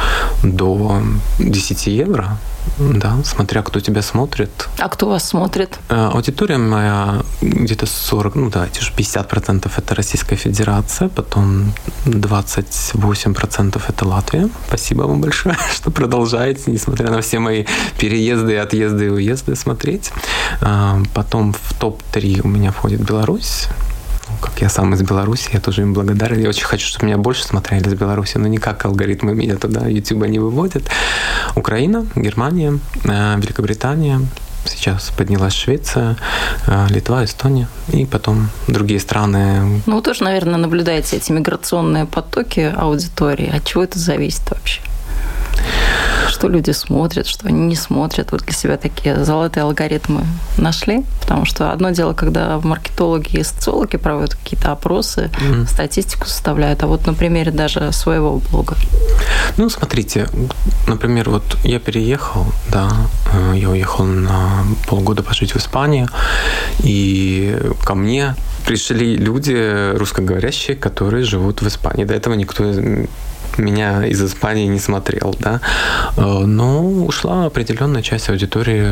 до 0.42 1.02
10 1.38 1.86
евро 1.86 2.38
да, 2.78 3.16
смотря 3.24 3.62
кто 3.62 3.80
тебя 3.80 4.02
смотрит. 4.02 4.68
А 4.78 4.88
кто 4.88 5.08
вас 5.08 5.28
смотрит? 5.28 5.78
Э, 5.88 6.10
аудитория 6.12 6.58
моя 6.58 7.22
где-то 7.40 7.86
40, 7.86 8.34
ну 8.34 8.50
давайте 8.50 8.80
же 8.80 8.92
50% 8.96 9.70
это 9.76 9.94
Российская 9.94 10.36
Федерация, 10.36 11.08
потом 11.08 11.72
28% 12.04 13.82
это 13.88 14.08
Латвия. 14.08 14.48
Спасибо 14.68 15.02
вам 15.02 15.20
большое, 15.20 15.56
что 15.74 15.90
продолжаете, 15.90 16.70
несмотря 16.70 17.10
на 17.10 17.20
все 17.20 17.38
мои 17.38 17.64
переезды, 17.98 18.56
отъезды 18.58 19.06
и 19.06 19.10
уезды 19.10 19.56
смотреть. 19.56 20.12
Э, 20.60 21.02
потом 21.14 21.52
в 21.52 21.74
топ-3 21.78 22.42
у 22.44 22.48
меня 22.48 22.72
входит 22.72 23.00
Беларусь, 23.00 23.68
как 24.40 24.60
я 24.60 24.68
сам 24.68 24.94
из 24.94 25.02
Беларуси, 25.02 25.50
я 25.52 25.60
тоже 25.60 25.82
им 25.82 25.92
благодарен. 25.94 26.40
Я 26.40 26.48
очень 26.48 26.64
хочу, 26.64 26.86
чтобы 26.86 27.06
меня 27.06 27.18
больше 27.18 27.44
смотрели 27.44 27.88
из 27.88 27.94
Беларуси, 27.94 28.38
но 28.38 28.48
никак 28.48 28.84
алгоритмы 28.84 29.34
меня 29.34 29.56
туда 29.56 29.86
YouTube 29.86 30.26
не 30.26 30.38
выводят. 30.38 30.84
Украина, 31.54 32.06
Германия, 32.16 32.78
э, 33.04 33.36
Великобритания, 33.38 34.20
сейчас 34.64 35.12
поднялась 35.16 35.54
Швеция, 35.54 36.16
э, 36.66 36.86
Литва, 36.90 37.24
Эстония 37.24 37.68
и 37.92 38.06
потом 38.06 38.48
другие 38.68 39.00
страны. 39.00 39.82
Ну, 39.86 39.96
вы 39.96 40.02
тоже, 40.02 40.24
наверное, 40.24 40.58
наблюдаете 40.58 41.16
эти 41.16 41.32
миграционные 41.32 42.06
потоки 42.06 42.74
аудитории. 42.76 43.54
От 43.56 43.64
чего 43.64 43.84
это 43.84 43.98
зависит 43.98 44.42
вообще? 44.50 44.80
Что 46.36 46.48
люди 46.48 46.70
смотрят, 46.72 47.26
что 47.26 47.48
они 47.48 47.66
не 47.66 47.76
смотрят. 47.76 48.32
Вот 48.32 48.42
для 48.42 48.52
себя 48.52 48.76
такие 48.76 49.24
золотые 49.24 49.64
алгоритмы 49.64 50.24
нашли. 50.58 51.02
Потому 51.20 51.46
что 51.46 51.72
одно 51.72 51.90
дело, 51.90 52.12
когда 52.12 52.60
маркетологи 52.62 53.38
и 53.38 53.42
социологи 53.42 53.96
проводят 53.96 54.34
какие-то 54.34 54.72
опросы, 54.72 55.30
mm. 55.32 55.66
статистику 55.66 56.26
составляют, 56.26 56.82
а 56.82 56.88
вот 56.88 57.06
на 57.06 57.14
примере 57.14 57.52
даже 57.52 57.90
своего 57.92 58.42
блога. 58.50 58.76
Ну, 59.56 59.70
смотрите, 59.70 60.28
например, 60.86 61.30
вот 61.30 61.56
я 61.64 61.78
переехал, 61.78 62.44
да, 62.70 62.90
э, 63.32 63.54
я 63.56 63.70
уехал 63.70 64.04
на 64.04 64.66
полгода 64.86 65.22
пожить 65.22 65.52
в 65.52 65.56
Испанию, 65.56 66.08
и 66.80 67.58
ко 67.82 67.94
мне 67.94 68.34
пришли 68.66 69.16
люди 69.16 69.96
русскоговорящие, 69.96 70.76
которые 70.76 71.24
живут 71.24 71.62
в 71.62 71.68
Испании. 71.68 72.04
До 72.04 72.12
этого 72.12 72.34
никто 72.34 72.64
меня 73.58 74.06
из 74.06 74.22
Испании 74.22 74.66
не 74.66 74.78
смотрел, 74.78 75.34
да. 75.38 75.60
Э, 76.16 76.44
но 76.44 76.82
ушла 76.82 77.46
определенная 77.46 78.02
часть 78.02 78.28
аудитории 78.30 78.86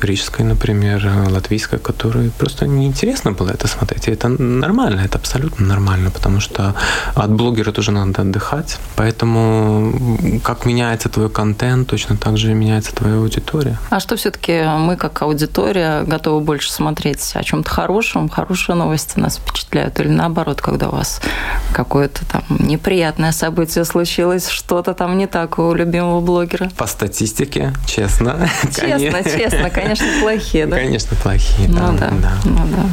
рижской, 0.00 0.44
например, 0.44 1.08
латвийской, 1.30 1.78
которой 1.78 2.30
просто 2.30 2.66
неинтересно 2.66 3.32
было 3.32 3.50
это 3.50 3.68
смотреть. 3.68 4.08
И 4.08 4.12
это 4.12 4.28
нормально, 4.28 5.00
это 5.00 5.18
абсолютно 5.18 5.66
нормально, 5.66 6.10
потому 6.10 6.40
что 6.40 6.74
от 7.14 7.30
блогера 7.30 7.72
тоже 7.72 7.92
надо 7.92 8.22
отдыхать. 8.22 8.78
Поэтому 8.96 9.92
как 10.42 10.66
меняется 10.66 11.08
твой 11.08 11.30
контент, 11.30 11.88
точно 11.88 12.16
так 12.16 12.36
же 12.36 12.54
меняется 12.54 12.94
твоя 12.94 13.16
аудитория. 13.16 13.78
А 13.90 14.00
что 14.00 14.16
все-таки 14.16 14.62
мы, 14.78 14.96
как 14.96 15.22
аудитория, 15.22 16.02
готовы 16.02 16.40
больше 16.40 16.72
смотреть 16.72 17.32
о 17.34 17.42
чем-то 17.42 17.70
хорошем? 17.70 18.28
Хорошие 18.28 18.76
новости 18.76 19.18
нас 19.18 19.36
впечатляют? 19.36 19.98
Или 20.00 20.08
наоборот, 20.08 20.60
когда 20.60 20.88
у 20.88 20.92
вас 20.92 21.20
какое-то 21.72 22.24
там 22.26 22.42
неприятное 22.48 23.32
событие 23.32 23.84
случилось 23.90 24.48
что-то 24.48 24.94
там 24.94 25.18
не 25.18 25.26
так 25.26 25.58
у 25.58 25.74
любимого 25.74 26.20
блогера? 26.20 26.70
По 26.76 26.86
статистике, 26.86 27.72
честно. 27.86 28.48
Честно, 28.74 29.22
честно, 29.22 29.70
конечно, 29.70 30.06
плохие, 30.20 30.66
да? 30.66 30.76
Конечно, 30.76 31.16
плохие, 31.16 31.68
ну, 31.68 31.96
да. 31.98 32.10
да. 32.22 32.32
Ну, 32.44 32.60
да. 32.66 32.86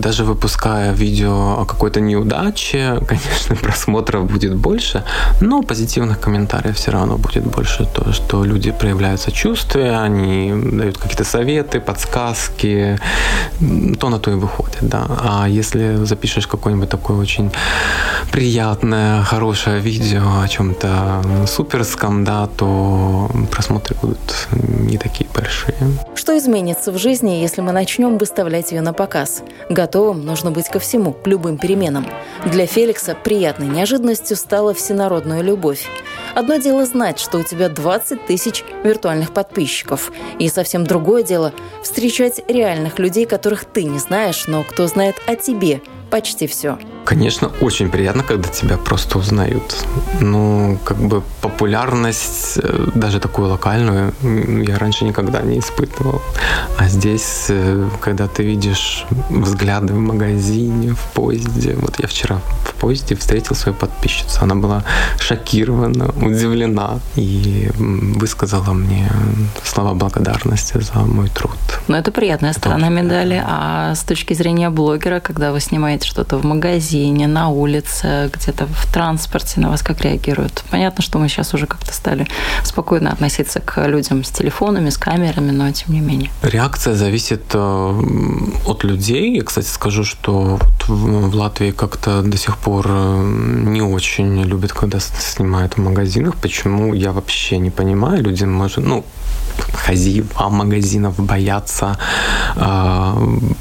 Даже 0.00 0.24
выпуская 0.24 0.92
видео 0.92 1.60
о 1.60 1.64
какой-то 1.64 2.00
неудаче, 2.00 3.00
конечно, 3.06 3.56
просмотров 3.62 4.30
будет 4.30 4.54
больше, 4.54 5.04
но 5.40 5.62
позитивных 5.62 6.20
комментариев 6.20 6.76
все 6.76 6.90
равно 6.90 7.16
будет 7.16 7.44
больше. 7.44 7.86
То, 7.86 8.12
что 8.12 8.44
люди 8.44 8.70
проявляют 8.72 9.20
сочувствие, 9.20 9.98
они 9.98 10.52
дают 10.72 10.98
какие-то 10.98 11.24
советы, 11.24 11.80
подсказки, 11.80 12.98
то 14.00 14.08
на 14.08 14.18
то 14.18 14.30
и 14.30 14.34
выходит, 14.34 14.78
да. 14.80 15.06
А 15.08 15.46
если 15.48 16.04
запишешь 16.04 16.46
какое-нибудь 16.46 16.88
такое 16.88 17.16
очень 17.16 17.50
приятное, 18.32 19.22
хорошее 19.34 19.80
видео 19.80 20.42
о 20.44 20.46
чем-то 20.46 21.20
суперском, 21.48 22.22
да, 22.22 22.46
то 22.56 23.28
просмотры 23.50 23.96
будут 24.00 24.20
не 24.52 24.96
такие 24.96 25.28
большие. 25.34 25.74
Что 26.14 26.38
изменится 26.38 26.92
в 26.92 26.98
жизни, 26.98 27.42
если 27.42 27.60
мы 27.60 27.72
начнем 27.72 28.16
выставлять 28.16 28.70
ее 28.70 28.80
на 28.80 28.92
показ? 28.92 29.42
Готовым 29.68 30.24
нужно 30.24 30.52
быть 30.52 30.68
ко 30.68 30.78
всему, 30.78 31.12
к 31.12 31.26
любым 31.26 31.58
переменам. 31.58 32.06
Для 32.46 32.66
Феликса 32.66 33.16
приятной 33.16 33.66
неожиданностью 33.66 34.36
стала 34.36 34.72
всенародная 34.72 35.40
любовь. 35.40 35.84
Одно 36.36 36.58
дело 36.58 36.86
знать, 36.86 37.18
что 37.18 37.38
у 37.38 37.42
тебя 37.42 37.68
20 37.68 38.26
тысяч 38.26 38.62
виртуальных 38.84 39.32
подписчиков. 39.32 40.12
И 40.38 40.48
совсем 40.48 40.84
другое 40.84 41.24
дело– 41.24 41.52
встречать 41.82 42.40
реальных 42.46 43.00
людей, 43.00 43.26
которых 43.26 43.64
ты 43.64 43.82
не 43.82 43.98
знаешь, 43.98 44.46
но 44.46 44.62
кто 44.62 44.86
знает 44.86 45.16
о 45.26 45.34
тебе 45.34 45.82
почти 46.08 46.46
все. 46.46 46.78
Конечно, 47.04 47.50
очень 47.60 47.90
приятно, 47.90 48.22
когда 48.22 48.48
тебя 48.48 48.78
просто 48.78 49.18
узнают. 49.18 49.86
Ну, 50.20 50.78
как 50.84 50.96
бы 50.96 51.22
популярность, 51.42 52.58
э, 52.62 52.88
даже 52.94 53.20
такую 53.20 53.48
локальную, 53.48 54.14
я 54.66 54.78
раньше 54.78 55.04
никогда 55.04 55.42
не 55.42 55.58
испытывал. 55.58 56.22
А 56.78 56.88
здесь, 56.88 57.46
э, 57.50 57.88
когда 58.00 58.26
ты 58.26 58.42
видишь 58.42 59.04
взгляды 59.28 59.92
в 59.92 59.98
магазине, 59.98 60.94
в 60.94 61.14
поезде. 61.14 61.76
Вот 61.76 62.00
я 62.00 62.06
вчера 62.06 62.38
в 62.64 62.74
поезде 62.80 63.14
встретил 63.14 63.54
свою 63.54 63.76
подписчицу. 63.76 64.38
Она 64.42 64.54
была 64.54 64.82
шокирована, 65.18 66.06
удивлена 66.06 67.00
и 67.16 67.70
высказала 68.18 68.72
мне 68.72 69.10
слова 69.62 69.92
благодарности 69.94 70.80
за 70.80 71.00
мой 71.00 71.28
труд. 71.28 71.58
Ну, 71.88 71.96
это 71.96 72.10
приятная 72.10 72.50
это 72.50 72.60
сторона 72.60 72.88
медали. 72.88 73.42
А 73.46 73.94
с 73.94 74.04
точки 74.04 74.34
зрения 74.34 74.70
блогера, 74.70 75.20
когда 75.20 75.52
вы 75.52 75.60
снимаете 75.60 76.08
что-то 76.08 76.38
в 76.38 76.44
магазине, 76.44 76.93
магазине, 76.94 77.26
на 77.26 77.48
улице, 77.48 78.30
где-то 78.32 78.66
в 78.66 78.92
транспорте 78.92 79.60
на 79.60 79.68
вас 79.68 79.82
как 79.82 80.00
реагируют? 80.02 80.64
Понятно, 80.70 81.02
что 81.02 81.18
мы 81.18 81.28
сейчас 81.28 81.54
уже 81.54 81.66
как-то 81.66 81.92
стали 81.92 82.26
спокойно 82.64 83.10
относиться 83.12 83.60
к 83.60 83.86
людям 83.86 84.22
с 84.22 84.30
телефонами, 84.30 84.90
с 84.90 84.98
камерами, 84.98 85.50
но 85.50 85.72
тем 85.72 85.94
не 85.94 86.00
менее. 86.00 86.30
Реакция 86.42 86.94
зависит 86.94 87.42
э, 87.54 88.02
от 88.66 88.84
людей. 88.84 89.36
Я, 89.36 89.42
кстати, 89.42 89.66
скажу, 89.66 90.04
что 90.04 90.58
в 90.88 91.34
Латвии 91.34 91.72
как-то 91.72 92.22
до 92.22 92.36
сих 92.36 92.58
пор 92.58 92.86
э, 92.88 93.22
не 93.66 93.82
очень 93.82 94.42
любят, 94.42 94.72
когда 94.72 95.00
снимают 95.00 95.76
в 95.76 95.78
магазинах. 95.78 96.34
Почему, 96.36 96.94
я 96.94 97.12
вообще 97.12 97.58
не 97.58 97.70
понимаю. 97.70 98.22
Люди, 98.22 98.44
может, 98.44 98.84
ну, 98.84 99.04
хозяева 99.72 100.48
магазинов 100.48 101.14
боятся 101.18 101.96
э, 102.56 103.14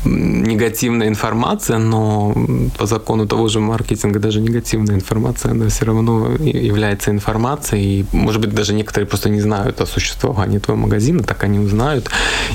негативной 0.05 1.07
информации, 1.07 1.77
но 1.77 2.33
по 2.77 2.86
закону 2.86 3.27
того 3.27 3.47
же 3.49 3.59
маркетинга 3.59 4.19
даже 4.19 4.41
негативная 4.41 4.95
информация, 4.95 5.51
она 5.51 5.67
все 5.67 5.86
равно 5.86 6.31
является 6.39 7.12
информацией. 7.12 7.83
И, 7.83 8.05
может 8.12 8.41
быть, 8.41 8.53
даже 8.55 8.73
некоторые 8.73 9.07
просто 9.07 9.29
не 9.29 9.41
знают 9.41 9.81
о 9.81 9.86
существовании 9.86 10.59
твоего 10.59 10.83
магазина, 10.83 11.23
так 11.23 11.43
они 11.43 11.59
узнают. 11.59 12.09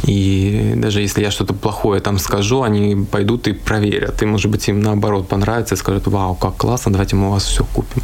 И 0.08 0.72
даже 0.76 1.00
если 1.00 1.22
я 1.22 1.30
что-то 1.30 1.54
плохое 1.54 2.00
там 2.00 2.18
скажу, 2.18 2.62
они 2.62 3.06
пойдут 3.10 3.48
и 3.48 3.52
проверят. 3.52 4.22
И, 4.22 4.26
может 4.26 4.50
быть, 4.50 4.68
им 4.68 4.80
наоборот 4.80 5.28
понравится 5.28 5.74
и 5.74 5.78
скажут, 5.78 6.06
вау, 6.06 6.34
как 6.34 6.56
классно, 6.56 6.92
давайте 6.92 7.16
мы 7.16 7.28
у 7.28 7.30
вас 7.30 7.44
все 7.44 7.64
купим. 7.64 8.02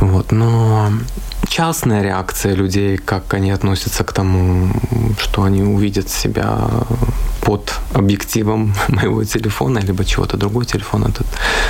Вот. 0.00 0.32
Но 0.32 0.90
частная 1.52 2.02
реакция 2.02 2.54
людей, 2.54 2.96
как 2.96 3.34
они 3.34 3.50
относятся 3.50 4.04
к 4.04 4.12
тому, 4.12 4.70
что 5.18 5.42
они 5.42 5.62
увидят 5.62 6.08
себя 6.08 6.58
под 7.42 7.74
объективом 7.92 8.74
моего 8.88 9.22
телефона, 9.24 9.80
либо 9.80 10.02
чего-то 10.04 10.38
другого 10.38 10.64
телефона, 10.64 11.08
это 11.08 11.24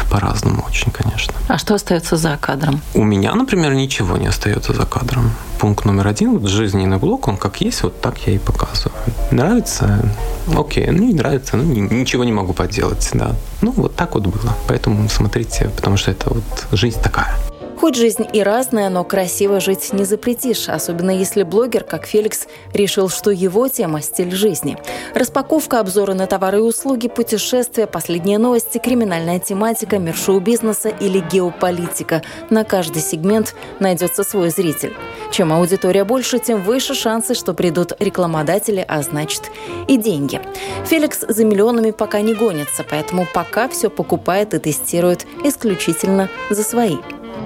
по-разному 0.09 0.65
очень, 0.69 0.93
конечно. 0.93 1.35
А 1.49 1.59
что 1.59 1.75
остается 1.75 2.17
за 2.17 2.37
кадром? 2.37 2.81
У 2.95 3.03
меня, 3.03 3.35
например, 3.35 3.75
ничего 3.75 4.17
не 4.17 4.29
остается 4.29 4.73
за 4.73 4.87
кадром. 4.87 5.33
Пункт 5.59 5.85
номер 5.85 6.07
один, 6.07 6.39
вот 6.39 6.49
жизненный 6.49 6.99
блок, 6.99 7.27
он 7.27 7.37
как 7.37 7.61
есть, 7.61 7.83
вот 7.83 8.01
так 8.01 8.19
я 8.27 8.35
и 8.35 8.39
показываю. 8.39 9.03
Нравится? 9.33 10.09
Окей. 10.57 10.87
Ну, 10.93 11.03
не 11.03 11.15
нравится, 11.15 11.57
ну, 11.57 11.65
ничего 11.65 12.23
не 12.23 12.33
могу 12.33 12.53
поделать, 12.53 13.11
да. 13.15 13.35
Ну, 13.63 13.73
вот 13.73 13.97
так 13.97 14.15
вот 14.15 14.27
было. 14.27 14.57
Поэтому 14.69 15.09
смотрите, 15.09 15.71
потому 15.77 15.97
что 15.97 16.13
это 16.13 16.31
вот 16.31 16.67
жизнь 16.71 17.01
такая. 17.03 17.35
Хоть 17.83 17.97
жизнь 17.97 18.25
и 18.33 18.45
разная, 18.45 18.91
но 18.91 19.03
красиво 19.03 19.59
жить 19.59 19.93
не 19.93 20.05
запретишь, 20.05 20.69
особенно 20.69 21.11
если 21.11 21.43
блогер, 21.43 21.83
как 21.83 22.07
Феликс, 22.07 22.47
решил, 22.73 23.09
что 23.09 23.33
его 23.33 23.67
тема– 23.67 24.01
стиль 24.03 24.31
жизни. 24.31 24.79
Распаковка, 25.17 25.81
обзоры 25.81 26.15
на 26.15 26.29
товары 26.29 26.59
и 26.59 26.61
услуги, 26.61 27.09
путешествия, 27.09 27.89
последние 27.89 28.39
новости, 28.39 28.79
криминальная 28.79 29.41
тематика, 29.41 29.99
мир 29.99 30.15
шоу-бизнеса 30.15 30.91
или 30.91 31.19
геополитика. 31.19 32.23
На 32.51 32.63
каждый 32.63 33.03
сегмент 33.03 33.57
найдется 33.81 34.23
свой 34.23 34.51
зритель. 34.51 34.95
Чем 35.33 35.53
аудитория 35.53 36.05
больше, 36.05 36.39
тем 36.39 36.63
выше 36.63 36.95
шансы, 36.95 37.35
что 37.35 37.53
придут 37.53 37.95
рекламодатели, 37.99 38.85
а 38.87 39.03
значит 39.03 39.51
и 39.89 39.97
деньги. 39.97 40.41
Феликс 40.87 41.25
за 41.27 41.45
миллионами 41.45 41.91
пока 41.91 42.21
не 42.21 42.33
гонится, 42.33 42.85
поэтому 42.89 43.27
пока 43.35 43.69
все 43.69 43.91
покупает 43.91 44.55
и 44.55 44.61
тестирует 44.61 45.27
исключительно 45.43 46.31
за 46.49 46.63
свои. 46.63 46.99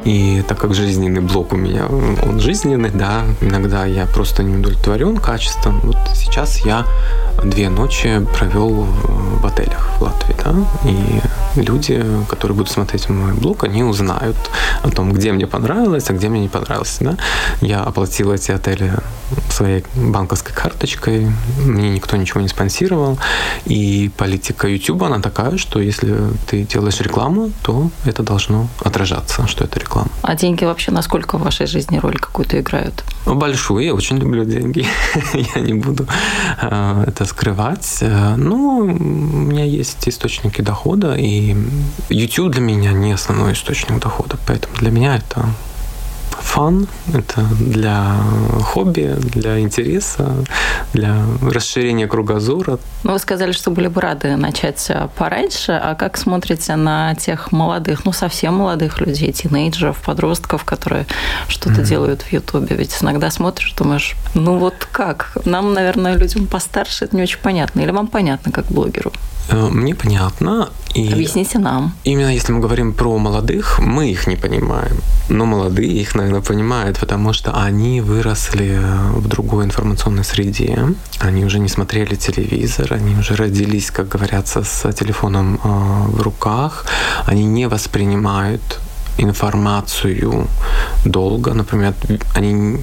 И 0.04 0.44
так 0.46 0.58
как 0.58 0.72
жизненный 0.72 1.20
блок 1.20 1.52
у 1.52 1.56
меня, 1.56 1.86
он 1.86 2.38
жизненный, 2.38 2.90
да, 2.90 3.24
иногда 3.40 3.86
я 3.86 4.06
просто 4.06 4.44
не 4.44 4.56
удовлетворен 4.56 5.16
качеством. 5.16 5.80
Вот 5.82 5.96
сейчас 6.14 6.64
я 6.64 6.86
две 7.42 7.68
ночи 7.68 8.24
провел 8.38 8.86
в 9.40 9.44
отелях 9.44 9.90
в 9.98 10.02
Латвии, 10.02 10.36
да, 10.44 10.54
и 10.84 11.60
люди, 11.60 12.04
которые 12.28 12.56
будут 12.56 12.70
смотреть 12.70 13.08
мой 13.08 13.32
блог, 13.34 13.64
они 13.64 13.82
узнают 13.82 14.36
о 14.84 14.90
том, 14.90 15.12
где 15.12 15.32
мне 15.32 15.46
понравилось, 15.48 16.08
а 16.08 16.12
где 16.12 16.28
мне 16.28 16.40
не 16.40 16.48
понравилось, 16.48 16.98
да. 17.00 17.16
Я 17.60 17.82
оплатил 17.82 18.32
эти 18.32 18.52
отели 18.52 18.92
своей 19.56 19.84
банковской 19.94 20.54
карточкой, 20.54 21.32
мне 21.58 21.90
никто 21.90 22.16
ничего 22.16 22.40
не 22.40 22.48
спонсировал, 22.48 23.18
и 23.64 24.10
политика 24.16 24.68
YouTube, 24.68 25.02
она 25.02 25.20
такая, 25.20 25.56
что 25.56 25.80
если 25.80 26.14
ты 26.46 26.62
делаешь 26.62 27.00
рекламу, 27.00 27.50
то 27.62 27.90
это 28.04 28.22
должно 28.22 28.68
отражаться, 28.84 29.46
что 29.46 29.64
это 29.64 29.80
реклама. 29.80 30.10
А 30.22 30.34
деньги 30.34 30.64
вообще 30.64 30.92
насколько 30.92 31.38
в 31.38 31.42
вашей 31.42 31.66
жизни 31.66 31.98
роль 31.98 32.18
какую-то 32.18 32.60
играют? 32.60 33.04
Большую, 33.24 33.84
я 33.84 33.94
очень 33.94 34.18
люблю 34.18 34.44
деньги, 34.44 34.86
я 35.54 35.60
не 35.60 35.74
буду 35.74 36.06
э, 36.60 37.04
это 37.06 37.24
скрывать. 37.24 37.98
Э, 38.00 38.36
но 38.36 38.78
у 38.78 38.84
меня 38.84 39.64
есть 39.64 40.08
источники 40.08 40.60
дохода, 40.60 41.14
и 41.14 41.56
YouTube 42.10 42.52
для 42.52 42.60
меня 42.60 42.92
не 42.92 43.12
основной 43.12 43.54
источник 43.54 43.98
дохода, 44.00 44.36
поэтому 44.46 44.76
для 44.76 44.90
меня 44.90 45.16
это 45.16 45.46
фан, 46.46 46.86
это 47.12 47.42
для 47.60 48.16
хобби, 48.62 49.16
для 49.18 49.60
интереса, 49.60 50.32
для 50.92 51.16
расширения 51.42 52.06
кругозора. 52.06 52.78
Ну, 53.02 53.12
вы 53.12 53.18
сказали, 53.18 53.52
что 53.52 53.70
были 53.70 53.88
бы 53.88 54.00
рады 54.00 54.36
начать 54.36 54.90
пораньше, 55.16 55.72
а 55.72 55.94
как 55.94 56.16
смотрите 56.16 56.76
на 56.76 57.14
тех 57.16 57.52
молодых, 57.52 58.04
ну, 58.04 58.12
совсем 58.12 58.54
молодых 58.54 59.00
людей, 59.00 59.32
тинейджеров, 59.32 59.98
подростков, 59.98 60.64
которые 60.64 61.06
что-то 61.48 61.80
mm-hmm. 61.80 61.88
делают 61.88 62.22
в 62.22 62.32
Ютубе? 62.32 62.76
Ведь 62.76 62.96
иногда 63.02 63.30
смотришь, 63.30 63.72
думаешь, 63.72 64.14
ну 64.34 64.56
вот 64.56 64.88
как? 64.92 65.36
Нам, 65.44 65.74
наверное, 65.74 66.16
людям 66.16 66.46
постарше 66.46 67.04
это 67.04 67.16
не 67.16 67.22
очень 67.22 67.40
понятно. 67.40 67.80
Или 67.80 67.90
вам 67.90 68.06
понятно, 68.06 68.52
как 68.52 68.66
блогеру? 68.66 69.12
Э, 69.48 69.68
мне 69.70 69.94
понятно. 69.94 70.68
И 70.94 71.12
Объясните 71.12 71.58
нам. 71.58 71.92
Именно 72.04 72.34
если 72.34 72.52
мы 72.52 72.60
говорим 72.60 72.92
про 72.92 73.18
молодых, 73.18 73.78
мы 73.80 74.10
их 74.10 74.26
не 74.26 74.36
понимаем. 74.36 74.96
Но 75.28 75.44
молодые 75.44 75.92
их, 76.00 76.14
наверное, 76.14 76.40
понимают, 76.40 76.98
потому 76.98 77.32
что 77.34 77.52
они 77.52 78.00
выросли 78.00 78.80
в 79.12 79.28
другой 79.28 79.64
информационной 79.64 80.24
среде. 80.24 80.78
Они 81.20 81.44
уже 81.44 81.58
не 81.58 81.68
смотрели 81.68 82.14
телевизор, 82.14 82.94
они 82.94 83.14
уже 83.16 83.34
родились, 83.36 83.90
как 83.90 84.08
говорятся, 84.08 84.62
с 84.62 84.92
телефоном 84.92 85.60
э, 85.62 85.68
в 86.16 86.22
руках. 86.22 86.86
Они 87.26 87.44
не 87.44 87.68
воспринимают 87.68 88.80
информацию 89.18 90.46
долго. 91.04 91.54
Например, 91.54 91.94
они 92.34 92.78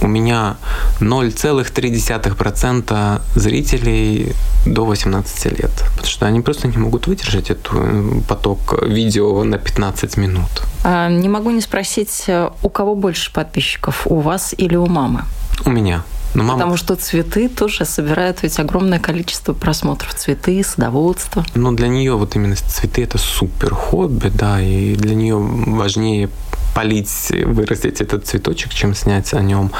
у 0.00 0.06
меня 0.06 0.56
0,3% 1.00 3.20
зрителей 3.34 4.32
до 4.66 4.84
18 4.84 5.58
лет. 5.58 5.70
Потому 5.90 6.06
что 6.06 6.26
они 6.26 6.40
просто 6.40 6.68
не 6.68 6.78
могут 6.78 7.06
выдержать 7.06 7.50
этот 7.50 7.68
э, 7.72 8.20
поток 8.28 8.82
видео 8.82 9.44
на 9.44 9.58
15 9.58 10.16
минут. 10.16 10.62
А, 10.82 11.08
не 11.08 11.28
могу 11.28 11.50
не 11.50 11.60
спросить, 11.60 12.24
э, 12.26 12.50
у 12.62 12.68
кого 12.68 12.94
больше 12.94 13.32
подписчиков, 13.32 14.06
у 14.06 14.20
вас 14.20 14.54
или 14.56 14.76
у 14.76 14.86
мамы? 14.86 15.24
У 15.64 15.70
меня. 15.70 16.02
Но 16.34 16.42
мама... 16.42 16.58
Потому 16.58 16.76
что 16.76 16.96
цветы 16.96 17.48
тоже 17.48 17.84
собирают 17.84 18.42
ведь 18.42 18.58
огромное 18.58 18.98
количество 18.98 19.52
просмотров. 19.52 20.14
Цветы, 20.14 20.62
садоводство. 20.64 21.44
Но 21.54 21.72
для 21.72 21.88
нее 21.88 22.16
вот 22.16 22.34
именно 22.34 22.56
цветы 22.56 23.04
это 23.04 23.18
супер 23.18 23.74
хобби, 23.74 24.30
да, 24.34 24.60
и 24.60 24.96
для 24.96 25.14
нее 25.14 25.36
важнее 25.38 26.28
полить, 26.74 27.32
вырастить 27.44 28.00
этот 28.00 28.26
цветочек, 28.26 28.74
чем 28.74 28.94
снять 28.94 29.32
о 29.34 29.40
нем 29.40 29.70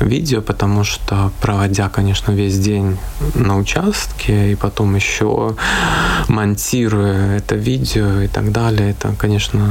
видео, 0.00 0.42
потому 0.42 0.84
что 0.84 1.30
проводя, 1.40 1.88
конечно, 1.88 2.32
весь 2.32 2.58
день 2.58 2.98
на 3.34 3.56
участке 3.56 4.52
и 4.52 4.54
потом 4.54 4.94
еще 4.96 5.56
монтируя 6.28 7.36
это 7.36 7.54
видео 7.54 8.20
и 8.22 8.28
так 8.28 8.52
далее, 8.52 8.90
это, 8.90 9.14
конечно, 9.18 9.64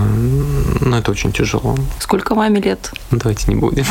ну, 0.81 0.95
это 0.95 1.11
очень 1.11 1.31
тяжело. 1.31 1.75
Сколько 1.99 2.35
маме 2.35 2.61
лет? 2.61 2.91
Давайте 3.11 3.51
не 3.51 3.55
будем. 3.55 3.85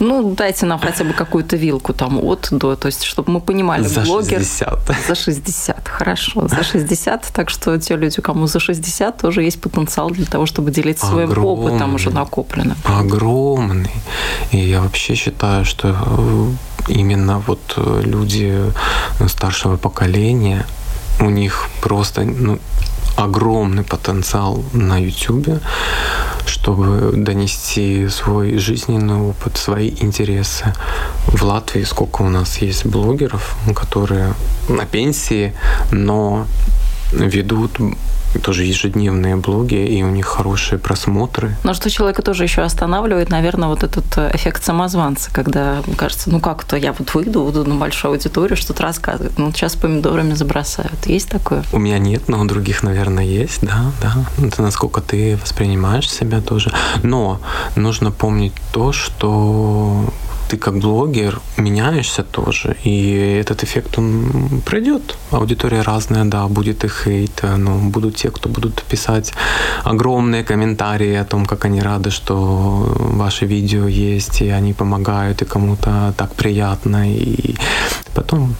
Ну, 0.00 0.34
дайте 0.34 0.66
нам 0.66 0.78
хотя 0.78 1.04
бы 1.04 1.12
какую-то 1.12 1.56
вилку 1.56 1.92
там 1.92 2.18
от 2.18 2.48
до, 2.50 2.76
то 2.76 2.86
есть, 2.86 3.04
чтобы 3.04 3.32
мы 3.32 3.40
понимали, 3.40 3.84
за 3.84 4.00
блогер... 4.00 4.38
60. 4.38 4.96
За 5.08 5.14
60, 5.14 5.88
хорошо, 5.88 6.48
за 6.48 6.64
60, 6.64 7.30
так 7.32 7.50
что 7.50 7.78
те 7.78 7.96
люди, 7.96 8.20
кому 8.20 8.46
за 8.46 8.60
60, 8.60 9.16
тоже 9.18 9.42
есть 9.42 9.60
потенциал 9.60 10.10
для 10.10 10.26
того, 10.26 10.46
чтобы 10.46 10.70
делиться 10.70 11.06
своим 11.06 11.30
огромный, 11.30 11.43
опытом 11.44 11.94
уже 11.94 12.10
накопленным. 12.10 12.76
Огромный. 12.84 13.90
И 14.52 14.58
я 14.58 14.80
вообще 14.80 15.14
считаю, 15.14 15.64
что 15.64 15.88
э, 15.88 16.48
именно 16.88 17.38
вот 17.46 17.74
э, 17.76 18.02
люди 18.04 18.72
старшего 19.28 19.76
поколения, 19.76 20.66
у 21.20 21.30
них 21.30 21.68
просто 21.80 22.22
ну, 22.22 22.58
огромный 23.16 23.84
потенциал 23.84 24.62
на 24.72 24.98
YouTube, 24.98 25.60
чтобы 26.46 27.12
донести 27.16 28.08
свой 28.08 28.58
жизненный 28.58 29.16
опыт, 29.16 29.56
свои 29.56 29.90
интересы. 30.00 30.72
В 31.26 31.42
Латвии 31.42 31.84
сколько 31.84 32.22
у 32.22 32.28
нас 32.28 32.58
есть 32.58 32.86
блогеров, 32.86 33.56
которые 33.74 34.34
на 34.68 34.84
пенсии, 34.84 35.54
но 35.90 36.46
ведут 37.18 37.78
тоже 38.42 38.64
ежедневные 38.64 39.36
блоги, 39.36 39.74
и 39.74 40.02
у 40.02 40.10
них 40.10 40.26
хорошие 40.26 40.78
просмотры. 40.78 41.56
Но 41.62 41.74
что 41.74 41.90
человека 41.90 42.22
тоже 42.22 42.44
еще 42.44 42.62
останавливает, 42.62 43.30
наверное, 43.30 43.68
вот 43.68 43.82
этот 43.82 44.04
э, 44.16 44.30
эффект 44.34 44.64
самозванца, 44.64 45.30
когда 45.32 45.82
кажется, 45.96 46.30
ну 46.30 46.40
как-то 46.40 46.76
я 46.76 46.92
вот 46.92 47.14
выйду, 47.14 47.44
буду 47.44 47.64
на 47.64 47.76
большую 47.76 48.12
аудиторию, 48.12 48.56
что-то 48.56 48.82
рассказывать. 48.82 49.38
Ну, 49.38 49.52
сейчас 49.52 49.76
помидорами 49.76 50.34
забросают. 50.34 51.06
Есть 51.06 51.28
такое? 51.28 51.64
У 51.72 51.78
меня 51.78 51.98
нет, 51.98 52.28
но 52.28 52.40
у 52.40 52.44
других, 52.44 52.82
наверное, 52.82 53.24
есть, 53.24 53.60
да, 53.62 53.92
да. 54.00 54.14
Это 54.44 54.62
насколько 54.62 55.00
ты 55.00 55.38
воспринимаешь 55.40 56.10
себя 56.10 56.40
тоже. 56.40 56.72
Но 57.02 57.40
нужно 57.76 58.10
помнить 58.10 58.54
то, 58.72 58.92
что 58.92 60.12
ты 60.48 60.56
как 60.56 60.78
блогер 60.78 61.40
меняешься 61.56 62.22
тоже, 62.22 62.76
и 62.84 63.38
этот 63.40 63.64
эффект, 63.64 63.98
он 63.98 64.62
пройдет. 64.64 65.16
Аудитория 65.30 65.82
разная, 65.82 66.24
да, 66.24 66.46
будет 66.48 66.84
и 66.84 66.88
хейт, 66.88 67.42
но 67.56 67.78
будут 67.78 68.16
те, 68.16 68.30
кто 68.30 68.48
будут 68.48 68.82
писать 68.82 69.32
огромные 69.84 70.44
комментарии 70.44 71.14
о 71.14 71.24
том, 71.24 71.46
как 71.46 71.64
они 71.64 71.82
рады, 71.82 72.10
что 72.10 72.94
ваши 72.98 73.46
видео 73.46 73.88
есть, 73.88 74.42
и 74.42 74.48
они 74.48 74.72
помогают, 74.72 75.42
и 75.42 75.44
кому-то 75.44 76.14
так 76.16 76.34
приятно, 76.34 77.10
и 77.10 77.56
потом 78.14 78.54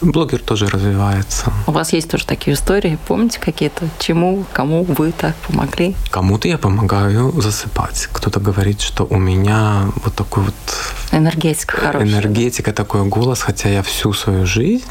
блогер 0.00 0.40
тоже 0.40 0.66
развивается. 0.68 1.52
У 1.66 1.72
вас 1.72 1.92
есть 1.92 2.10
тоже 2.10 2.26
такие 2.26 2.54
истории? 2.54 2.98
Помните 3.06 3.38
какие-то? 3.40 3.88
Чему, 3.98 4.44
кому 4.52 4.84
вы 4.84 5.12
так 5.12 5.34
помогли? 5.36 5.94
Кому-то 6.10 6.48
я 6.48 6.58
помогаю 6.58 7.32
засыпать. 7.40 8.08
Кто-то 8.12 8.40
говорит, 8.40 8.80
что 8.80 9.04
у 9.04 9.18
меня 9.18 9.90
вот 10.04 10.14
такой 10.14 10.44
вот... 10.44 10.54
Энергетика 11.12 11.76
хорошая. 11.76 12.08
Энергетика, 12.08 12.72
такой 12.72 13.04
голос, 13.04 13.40
хотя 13.40 13.68
я 13.68 13.82
всю 13.82 14.12
свою 14.12 14.46
жизнь 14.46 14.84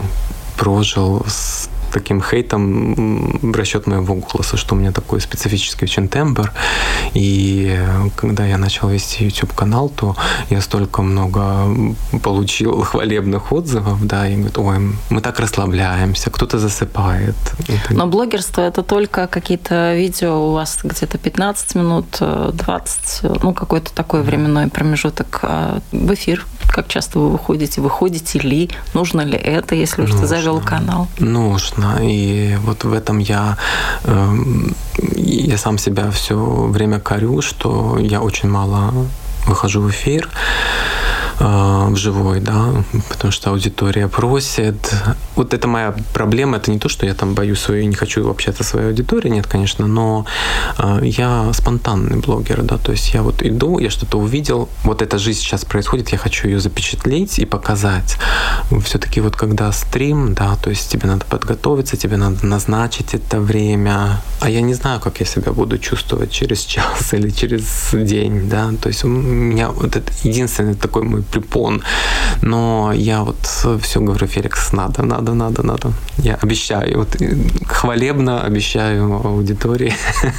прожил 0.57 1.23
с 1.27 1.69
таким 1.97 2.21
хейтом 2.21 2.93
в 3.41 3.55
расчет 3.55 3.87
моего 3.87 4.15
голоса, 4.15 4.57
что 4.57 4.75
у 4.75 4.77
меня 4.77 4.91
такой 4.91 5.19
специфический 5.19 5.85
очень 5.85 6.07
тембр. 6.07 6.51
И 7.15 7.77
когда 8.15 8.45
я 8.45 8.57
начал 8.57 8.89
вести 8.89 9.25
YouTube-канал, 9.25 9.89
то 9.89 10.15
я 10.49 10.61
столько 10.61 11.01
много 11.01 11.67
получил 12.23 12.81
хвалебных 12.91 13.51
отзывов, 13.51 14.05
да, 14.05 14.27
и 14.27 14.35
говорят, 14.35 14.57
ой, 14.57 14.77
мы 15.09 15.21
так 15.21 15.39
расслабляемся, 15.39 16.29
кто-то 16.29 16.59
засыпает. 16.59 17.35
Но 17.89 18.07
блогерство 18.07 18.61
это 18.61 18.83
только 18.83 19.27
какие-то 19.27 19.95
видео 19.95 20.49
у 20.49 20.51
вас 20.53 20.79
где-то 20.83 21.17
15 21.17 21.75
минут, 21.75 22.05
20, 22.19 23.43
ну, 23.43 23.53
какой-то 23.53 23.91
такой 23.93 24.21
временной 24.21 24.67
промежуток 24.67 25.39
а 25.41 25.79
в 25.91 26.13
эфир. 26.13 26.45
Как 26.67 26.87
часто 26.87 27.19
вы 27.19 27.29
выходите? 27.29 27.81
Выходите 27.81 28.39
ли? 28.39 28.69
Нужно 28.93 29.21
ли 29.21 29.37
это, 29.37 29.75
если 29.75 30.03
уж 30.03 30.11
ты 30.11 30.27
завел 30.27 30.61
канал? 30.61 31.07
Нужно. 31.19 31.99
И 32.01 32.55
вот 32.61 32.83
в 32.83 32.93
этом 32.93 33.19
я, 33.19 33.57
эм, 34.03 34.75
я 35.15 35.57
сам 35.57 35.77
себя 35.77 36.11
все 36.11 36.35
время 36.35 36.99
корю, 36.99 37.41
что 37.41 37.97
я 37.99 38.21
очень 38.21 38.49
мало 38.49 38.93
выхожу 39.47 39.81
в 39.81 39.89
эфир. 39.89 40.29
А, 41.39 41.87
вживой, 41.89 42.39
да, 42.39 42.83
потому 43.09 43.31
что 43.31 43.51
аудитория 43.51 44.07
просит. 44.07 44.91
Вот 45.35 45.53
это 45.53 45.67
моя 45.67 45.93
проблема, 46.13 46.57
это 46.57 46.71
не 46.71 46.79
то, 46.79 46.89
что 46.89 47.05
я 47.05 47.13
там 47.13 47.35
боюсь 47.35 47.59
свою, 47.59 47.85
не 47.85 47.93
хочу 47.93 48.27
общаться 48.27 48.63
со 48.63 48.69
своей 48.71 48.87
аудиторией, 48.87 49.35
нет, 49.35 49.45
конечно, 49.45 49.85
но 49.85 50.25
а, 50.77 50.99
я 51.03 51.51
спонтанный 51.53 52.17
блогер, 52.17 52.63
да, 52.63 52.77
то 52.77 52.91
есть 52.91 53.13
я 53.13 53.21
вот 53.21 53.43
иду, 53.43 53.77
я 53.77 53.91
что-то 53.91 54.17
увидел, 54.17 54.67
вот 54.83 55.03
эта 55.03 55.19
жизнь 55.19 55.41
сейчас 55.41 55.63
происходит, 55.63 56.09
я 56.09 56.17
хочу 56.17 56.47
ее 56.47 56.59
запечатлеть 56.59 57.37
и 57.37 57.45
показать. 57.45 58.17
Все-таки 58.83 59.21
вот 59.21 59.35
когда 59.35 59.71
стрим, 59.71 60.33
да, 60.33 60.55
то 60.55 60.71
есть 60.71 60.89
тебе 60.89 61.07
надо 61.07 61.25
подготовиться, 61.25 61.97
тебе 61.97 62.17
надо 62.17 62.43
назначить 62.47 63.13
это 63.13 63.39
время, 63.39 64.21
а 64.39 64.49
я 64.49 64.61
не 64.61 64.73
знаю, 64.73 64.99
как 64.99 65.19
я 65.19 65.25
себя 65.27 65.51
буду 65.51 65.77
чувствовать 65.77 66.31
через 66.31 66.61
час 66.61 67.09
или 67.13 67.29
через 67.29 67.89
день, 67.93 68.49
да, 68.49 68.71
то 68.81 68.89
есть 68.89 69.03
у 69.03 69.07
меня 69.07 69.69
вот 69.69 69.95
это 69.95 70.11
единственный 70.23 70.73
такой 70.73 71.03
мой 71.03 71.26
препон. 71.31 71.81
Но 72.41 72.91
я 72.93 73.23
вот 73.23 73.37
все 73.81 73.99
говорю, 73.99 74.27
Феликс, 74.27 74.73
надо, 74.73 75.03
надо, 75.03 75.33
надо, 75.33 75.63
надо. 75.63 75.93
Я 76.17 76.35
обещаю, 76.35 76.97
вот 76.97 77.15
хвалебно 77.67 78.43
обещаю 78.43 79.13
аудитории, 79.25 79.93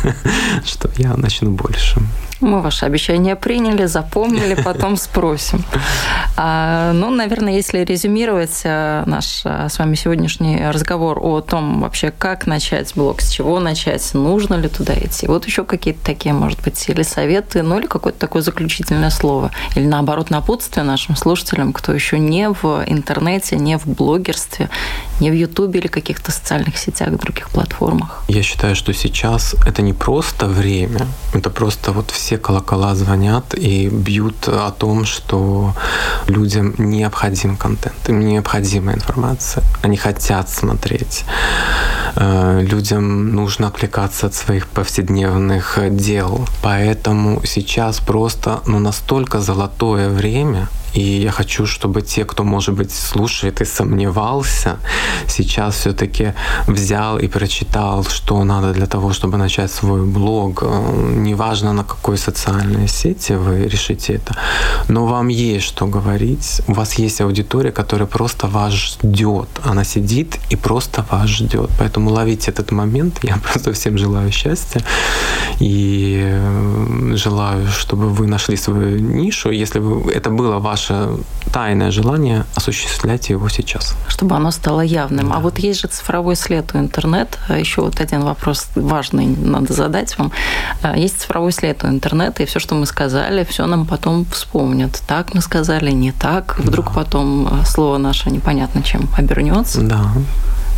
что 0.65 0.91
я 0.99 1.17
начну 1.17 1.51
больше. 1.51 2.01
Мы 2.41 2.63
ваше 2.63 2.87
обещание 2.87 3.35
приняли, 3.35 3.87
запомнили, 3.87 4.55
потом 4.65 4.97
спросим. 4.97 5.65
А, 6.37 6.93
ну, 6.93 7.11
наверное, 7.11 7.55
если 7.55 7.81
резюмировать 7.81 8.61
э, 8.65 9.03
наш 9.07 9.43
э, 9.45 9.69
с 9.69 9.79
вами 9.79 9.97
сегодняшний 9.97 10.69
разговор 10.69 11.19
о 11.21 11.41
том 11.41 11.81
вообще, 11.81 12.13
как 12.17 12.47
начать 12.47 12.93
блог, 12.95 13.21
с 13.21 13.31
чего 13.31 13.59
начать, 13.59 14.15
нужно 14.15 14.55
ли 14.55 14.69
туда 14.69 14.95
идти. 14.95 15.27
Вот 15.27 15.47
еще 15.47 15.65
какие-то 15.65 16.05
такие, 16.05 16.33
может 16.33 16.63
быть, 16.63 16.89
или 16.89 17.03
советы, 17.03 17.63
ну 17.63 17.81
или 17.81 17.87
какое-то 17.87 18.21
такое 18.21 18.43
заключительное 18.43 19.11
слово. 19.11 19.51
Или 19.75 19.87
наоборот, 19.87 20.31
напутствие 20.31 20.85
нашим 20.85 21.17
слушателям, 21.17 21.73
кто 21.73 21.93
еще 21.93 22.21
не 22.21 22.49
в 22.51 22.85
интернете, 22.87 23.57
не 23.57 23.79
в 23.79 23.87
блогерстве, 23.87 24.69
не 25.21 25.31
в 25.31 25.35
Ютубе 25.35 25.81
или 25.81 25.89
каких-то 25.89 26.31
социальных 26.31 26.79
сетях, 26.79 27.11
других 27.17 27.51
платформах. 27.51 28.23
Я 28.29 28.43
считаю, 28.43 28.77
что 28.77 28.93
сейчас 28.93 29.57
это 29.67 29.83
не 29.83 29.93
просто 29.93 30.47
время, 30.47 31.07
это 31.35 31.51
просто 31.51 31.93
вот 31.93 32.11
все 32.11 32.28
все 32.29 32.37
колокола 32.37 32.95
звонят 32.95 33.55
и 33.55 33.89
бьют 33.89 34.49
о 34.49 34.71
том, 34.71 35.07
что 35.07 35.73
людям 36.27 36.75
необходим 36.77 37.57
контент, 37.57 38.09
им 38.09 38.21
необходима 38.21 38.93
информация, 38.93 39.65
они 39.81 39.97
хотят 39.97 40.51
смотреть. 40.51 41.25
Э, 42.17 42.61
людям 42.61 43.35
нужно 43.35 43.69
отвлекаться 43.69 44.27
от 44.27 44.35
своих 44.35 44.67
повседневных 44.67 45.79
дел. 45.91 46.47
Поэтому 46.63 47.41
сейчас 47.45 47.99
просто 48.01 48.61
ну, 48.67 48.79
настолько 48.79 49.41
золотое 49.41 50.11
время, 50.11 50.69
и 50.95 51.01
я 51.01 51.31
хочу, 51.31 51.67
чтобы 51.67 52.03
те, 52.03 52.25
кто, 52.25 52.45
может 52.45 52.75
быть, 52.75 52.93
слушает 52.93 53.61
и 53.61 53.65
сомневался, 53.65 54.79
сейчас 55.29 55.77
все-таки 55.77 56.35
взял 56.67 57.19
и 57.19 57.29
прочитал, 57.29 58.05
что 58.05 58.45
надо 58.45 58.73
для 58.73 58.87
того, 58.87 59.13
чтобы 59.13 59.39
начать 59.39 59.71
свой 59.71 60.05
блог. 60.05 60.63
Э, 60.63 61.13
неважно, 61.17 61.73
на 61.73 61.85
какой 61.85 62.19
социальной 62.19 62.89
сети 62.89 63.33
вы 63.33 63.69
решите 63.69 64.15
это, 64.15 64.35
но 64.89 65.07
вам 65.07 65.29
есть 65.29 65.67
что 65.67 65.87
говорить. 65.87 66.63
У 66.67 66.73
вас 66.73 66.95
есть 66.95 67.21
аудитория, 67.21 67.71
которая 67.73 68.07
просто 68.07 68.47
вас 68.47 68.73
ждет. 68.73 69.49
Она 69.65 69.85
сидит 69.85 70.39
и 70.51 70.57
просто 70.57 71.05
вас 71.11 71.29
ждет. 71.29 71.71
Поэтому 71.79 72.11
ловите 72.11 72.51
этот 72.51 72.73
момент. 72.73 73.21
Я 73.23 73.37
просто 73.53 73.73
всем 73.73 73.99
желаю 73.99 74.33
счастья 74.33 74.83
и 75.61 76.21
э, 76.25 77.17
желаю, 77.17 77.67
чтобы 77.69 78.09
вы 78.09 78.27
нашли 78.27 78.57
свою 78.57 78.99
нишу. 78.99 79.51
Если 79.51 79.81
вы, 79.81 80.13
это 80.13 80.31
было 80.31 80.59
ваше 80.59 80.78
ваше 80.79 81.09
тайное 81.53 81.91
желание, 81.91 82.45
осуществлять 82.55 83.31
его 83.31 83.49
сейчас. 83.49 83.97
Чтобы 84.07 84.37
оно 84.37 84.51
стало 84.51 84.81
явным. 84.81 85.27
А 85.27 85.31
да. 85.31 85.37
А 85.37 85.41
вот 85.41 85.59
есть 85.59 85.81
же 85.81 85.89
цифровой 85.89 86.37
след 86.37 86.75
у 86.75 86.79
интернета. 86.79 87.39
А 87.49 87.59
Еще 87.59 87.81
вот 87.81 88.01
один 88.01 88.21
вопрос 88.21 88.69
важный 88.75 89.27
надо 89.27 89.73
задать 89.73 90.17
вам. 90.19 90.31
А, 90.83 90.97
есть 90.97 91.21
цифровой 91.21 91.53
след 91.53 91.83
у 91.85 91.89
интернета, 91.89 92.43
и 92.43 92.47
все, 92.47 92.61
что 92.61 92.75
мы 92.75 92.87
сказали, 92.87 93.45
все 93.45 93.67
нам 93.67 93.87
потом 93.87 94.25
вспомнят. 94.27 95.03
Так 95.07 95.35
мы 95.35 95.41
сказали, 95.41 95.91
не 95.91 96.13
так. 96.13 96.59
Вдруг 96.59 96.87
да. 96.87 96.93
потом 96.93 97.65
слово 97.65 97.99
наше 97.99 98.31
непонятно 98.31 98.83
чем 98.83 99.09
обернется. 99.17 99.81
Да. 99.81 100.13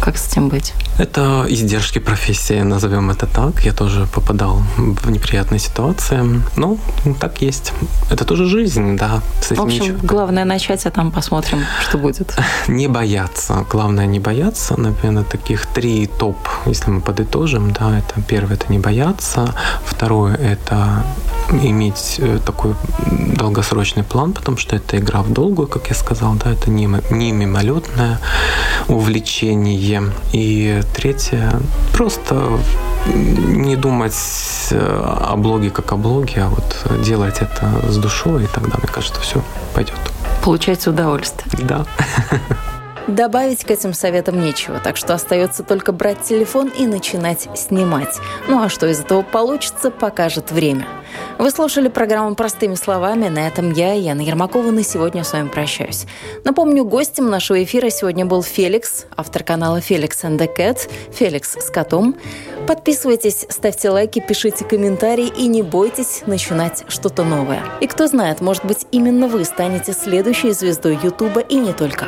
Как 0.00 0.16
с 0.16 0.32
этим 0.32 0.48
быть? 0.48 0.72
Это 0.98 1.44
издержки 1.48 1.98
профессии, 1.98 2.60
назовем 2.62 3.10
это 3.10 3.26
так. 3.26 3.64
Я 3.64 3.72
тоже 3.72 4.06
попадал 4.14 4.62
в 4.76 5.10
неприятные 5.10 5.58
ситуации. 5.58 6.42
Ну, 6.56 6.78
так 7.20 7.42
есть. 7.42 7.72
Это 8.10 8.24
тоже 8.24 8.46
жизнь, 8.46 8.96
да. 8.96 9.20
С 9.42 9.50
в 9.56 9.60
общем, 9.60 9.82
ничего. 9.82 9.98
главное 10.02 10.44
начать, 10.44 10.86
а 10.86 10.90
там 10.90 11.10
посмотрим, 11.10 11.64
что 11.82 11.98
будет. 11.98 12.34
Не 12.68 12.88
бояться. 12.88 13.64
Главное 13.70 14.06
не 14.06 14.20
бояться. 14.20 14.80
Наверное, 14.80 15.24
таких 15.24 15.66
три 15.66 16.06
топ, 16.06 16.36
если 16.66 16.90
мы 16.90 17.00
подытожим, 17.00 17.72
да, 17.72 17.98
это 17.98 18.20
первое 18.22 18.54
это 18.54 18.72
не 18.72 18.78
бояться, 18.78 19.54
второе 19.84 20.34
это 20.34 21.04
иметь 21.52 22.16
э, 22.18 22.38
такой 22.44 22.74
долгосрочный 23.36 24.02
план, 24.02 24.32
потому 24.32 24.56
что 24.56 24.76
это 24.76 24.98
игра 24.98 25.22
в 25.22 25.32
долгую, 25.32 25.68
как 25.68 25.88
я 25.88 25.94
сказал, 25.94 26.34
да, 26.34 26.52
это 26.52 26.70
не, 26.70 26.88
не 27.10 27.32
мимолетное 27.32 28.20
увлечение. 28.88 30.12
И 30.32 30.80
третье, 30.94 31.60
просто 31.92 32.58
не 33.06 33.76
думать 33.76 34.14
э, 34.70 35.26
о 35.30 35.36
блоге 35.36 35.70
как 35.70 35.92
о 35.92 35.96
блоге, 35.96 36.42
а 36.42 36.48
вот 36.48 37.02
делать 37.02 37.38
это 37.40 37.90
с 37.90 37.96
душой, 37.96 38.44
и 38.44 38.46
тогда, 38.46 38.78
мне 38.78 38.88
кажется, 38.88 39.20
все 39.20 39.42
пойдет. 39.74 39.98
Получается 40.42 40.90
удовольствие. 40.90 41.66
Да. 41.66 41.86
Добавить 43.10 43.64
к 43.64 43.70
этим 43.72 43.92
советам 43.92 44.40
нечего, 44.40 44.78
так 44.78 44.96
что 44.96 45.14
остается 45.14 45.64
только 45.64 45.90
брать 45.90 46.22
телефон 46.22 46.68
и 46.68 46.86
начинать 46.86 47.48
снимать. 47.56 48.20
Ну 48.46 48.62
а 48.62 48.68
что 48.68 48.86
из 48.86 49.00
этого 49.00 49.22
получится, 49.22 49.90
покажет 49.90 50.52
время. 50.52 50.86
Вы 51.38 51.50
слушали 51.50 51.88
программу 51.88 52.36
«Простыми 52.36 52.76
словами». 52.76 53.28
На 53.28 53.48
этом 53.48 53.72
я, 53.72 53.94
Яна 53.94 54.20
Ермакова, 54.20 54.70
на 54.70 54.84
сегодня 54.84 55.24
с 55.24 55.32
вами 55.32 55.48
прощаюсь. 55.48 56.06
Напомню, 56.44 56.84
гостем 56.84 57.28
нашего 57.28 57.60
эфира 57.64 57.90
сегодня 57.90 58.26
был 58.26 58.44
Феликс, 58.44 59.06
автор 59.16 59.42
канала 59.42 59.80
«Феликс 59.80 60.22
and 60.22 60.38
the 60.38 60.48
Cat», 60.56 60.88
Феликс 61.12 61.56
с 61.56 61.68
котом. 61.68 62.14
Подписывайтесь, 62.68 63.44
ставьте 63.48 63.90
лайки, 63.90 64.20
пишите 64.20 64.64
комментарии 64.64 65.32
и 65.36 65.48
не 65.48 65.62
бойтесь 65.62 66.22
начинать 66.26 66.84
что-то 66.86 67.24
новое. 67.24 67.64
И 67.80 67.88
кто 67.88 68.06
знает, 68.06 68.40
может 68.40 68.64
быть, 68.64 68.86
именно 68.92 69.26
вы 69.26 69.44
станете 69.44 69.94
следующей 69.94 70.52
звездой 70.52 70.96
Ютуба 71.02 71.40
и 71.40 71.56
не 71.56 71.72
только. 71.72 72.06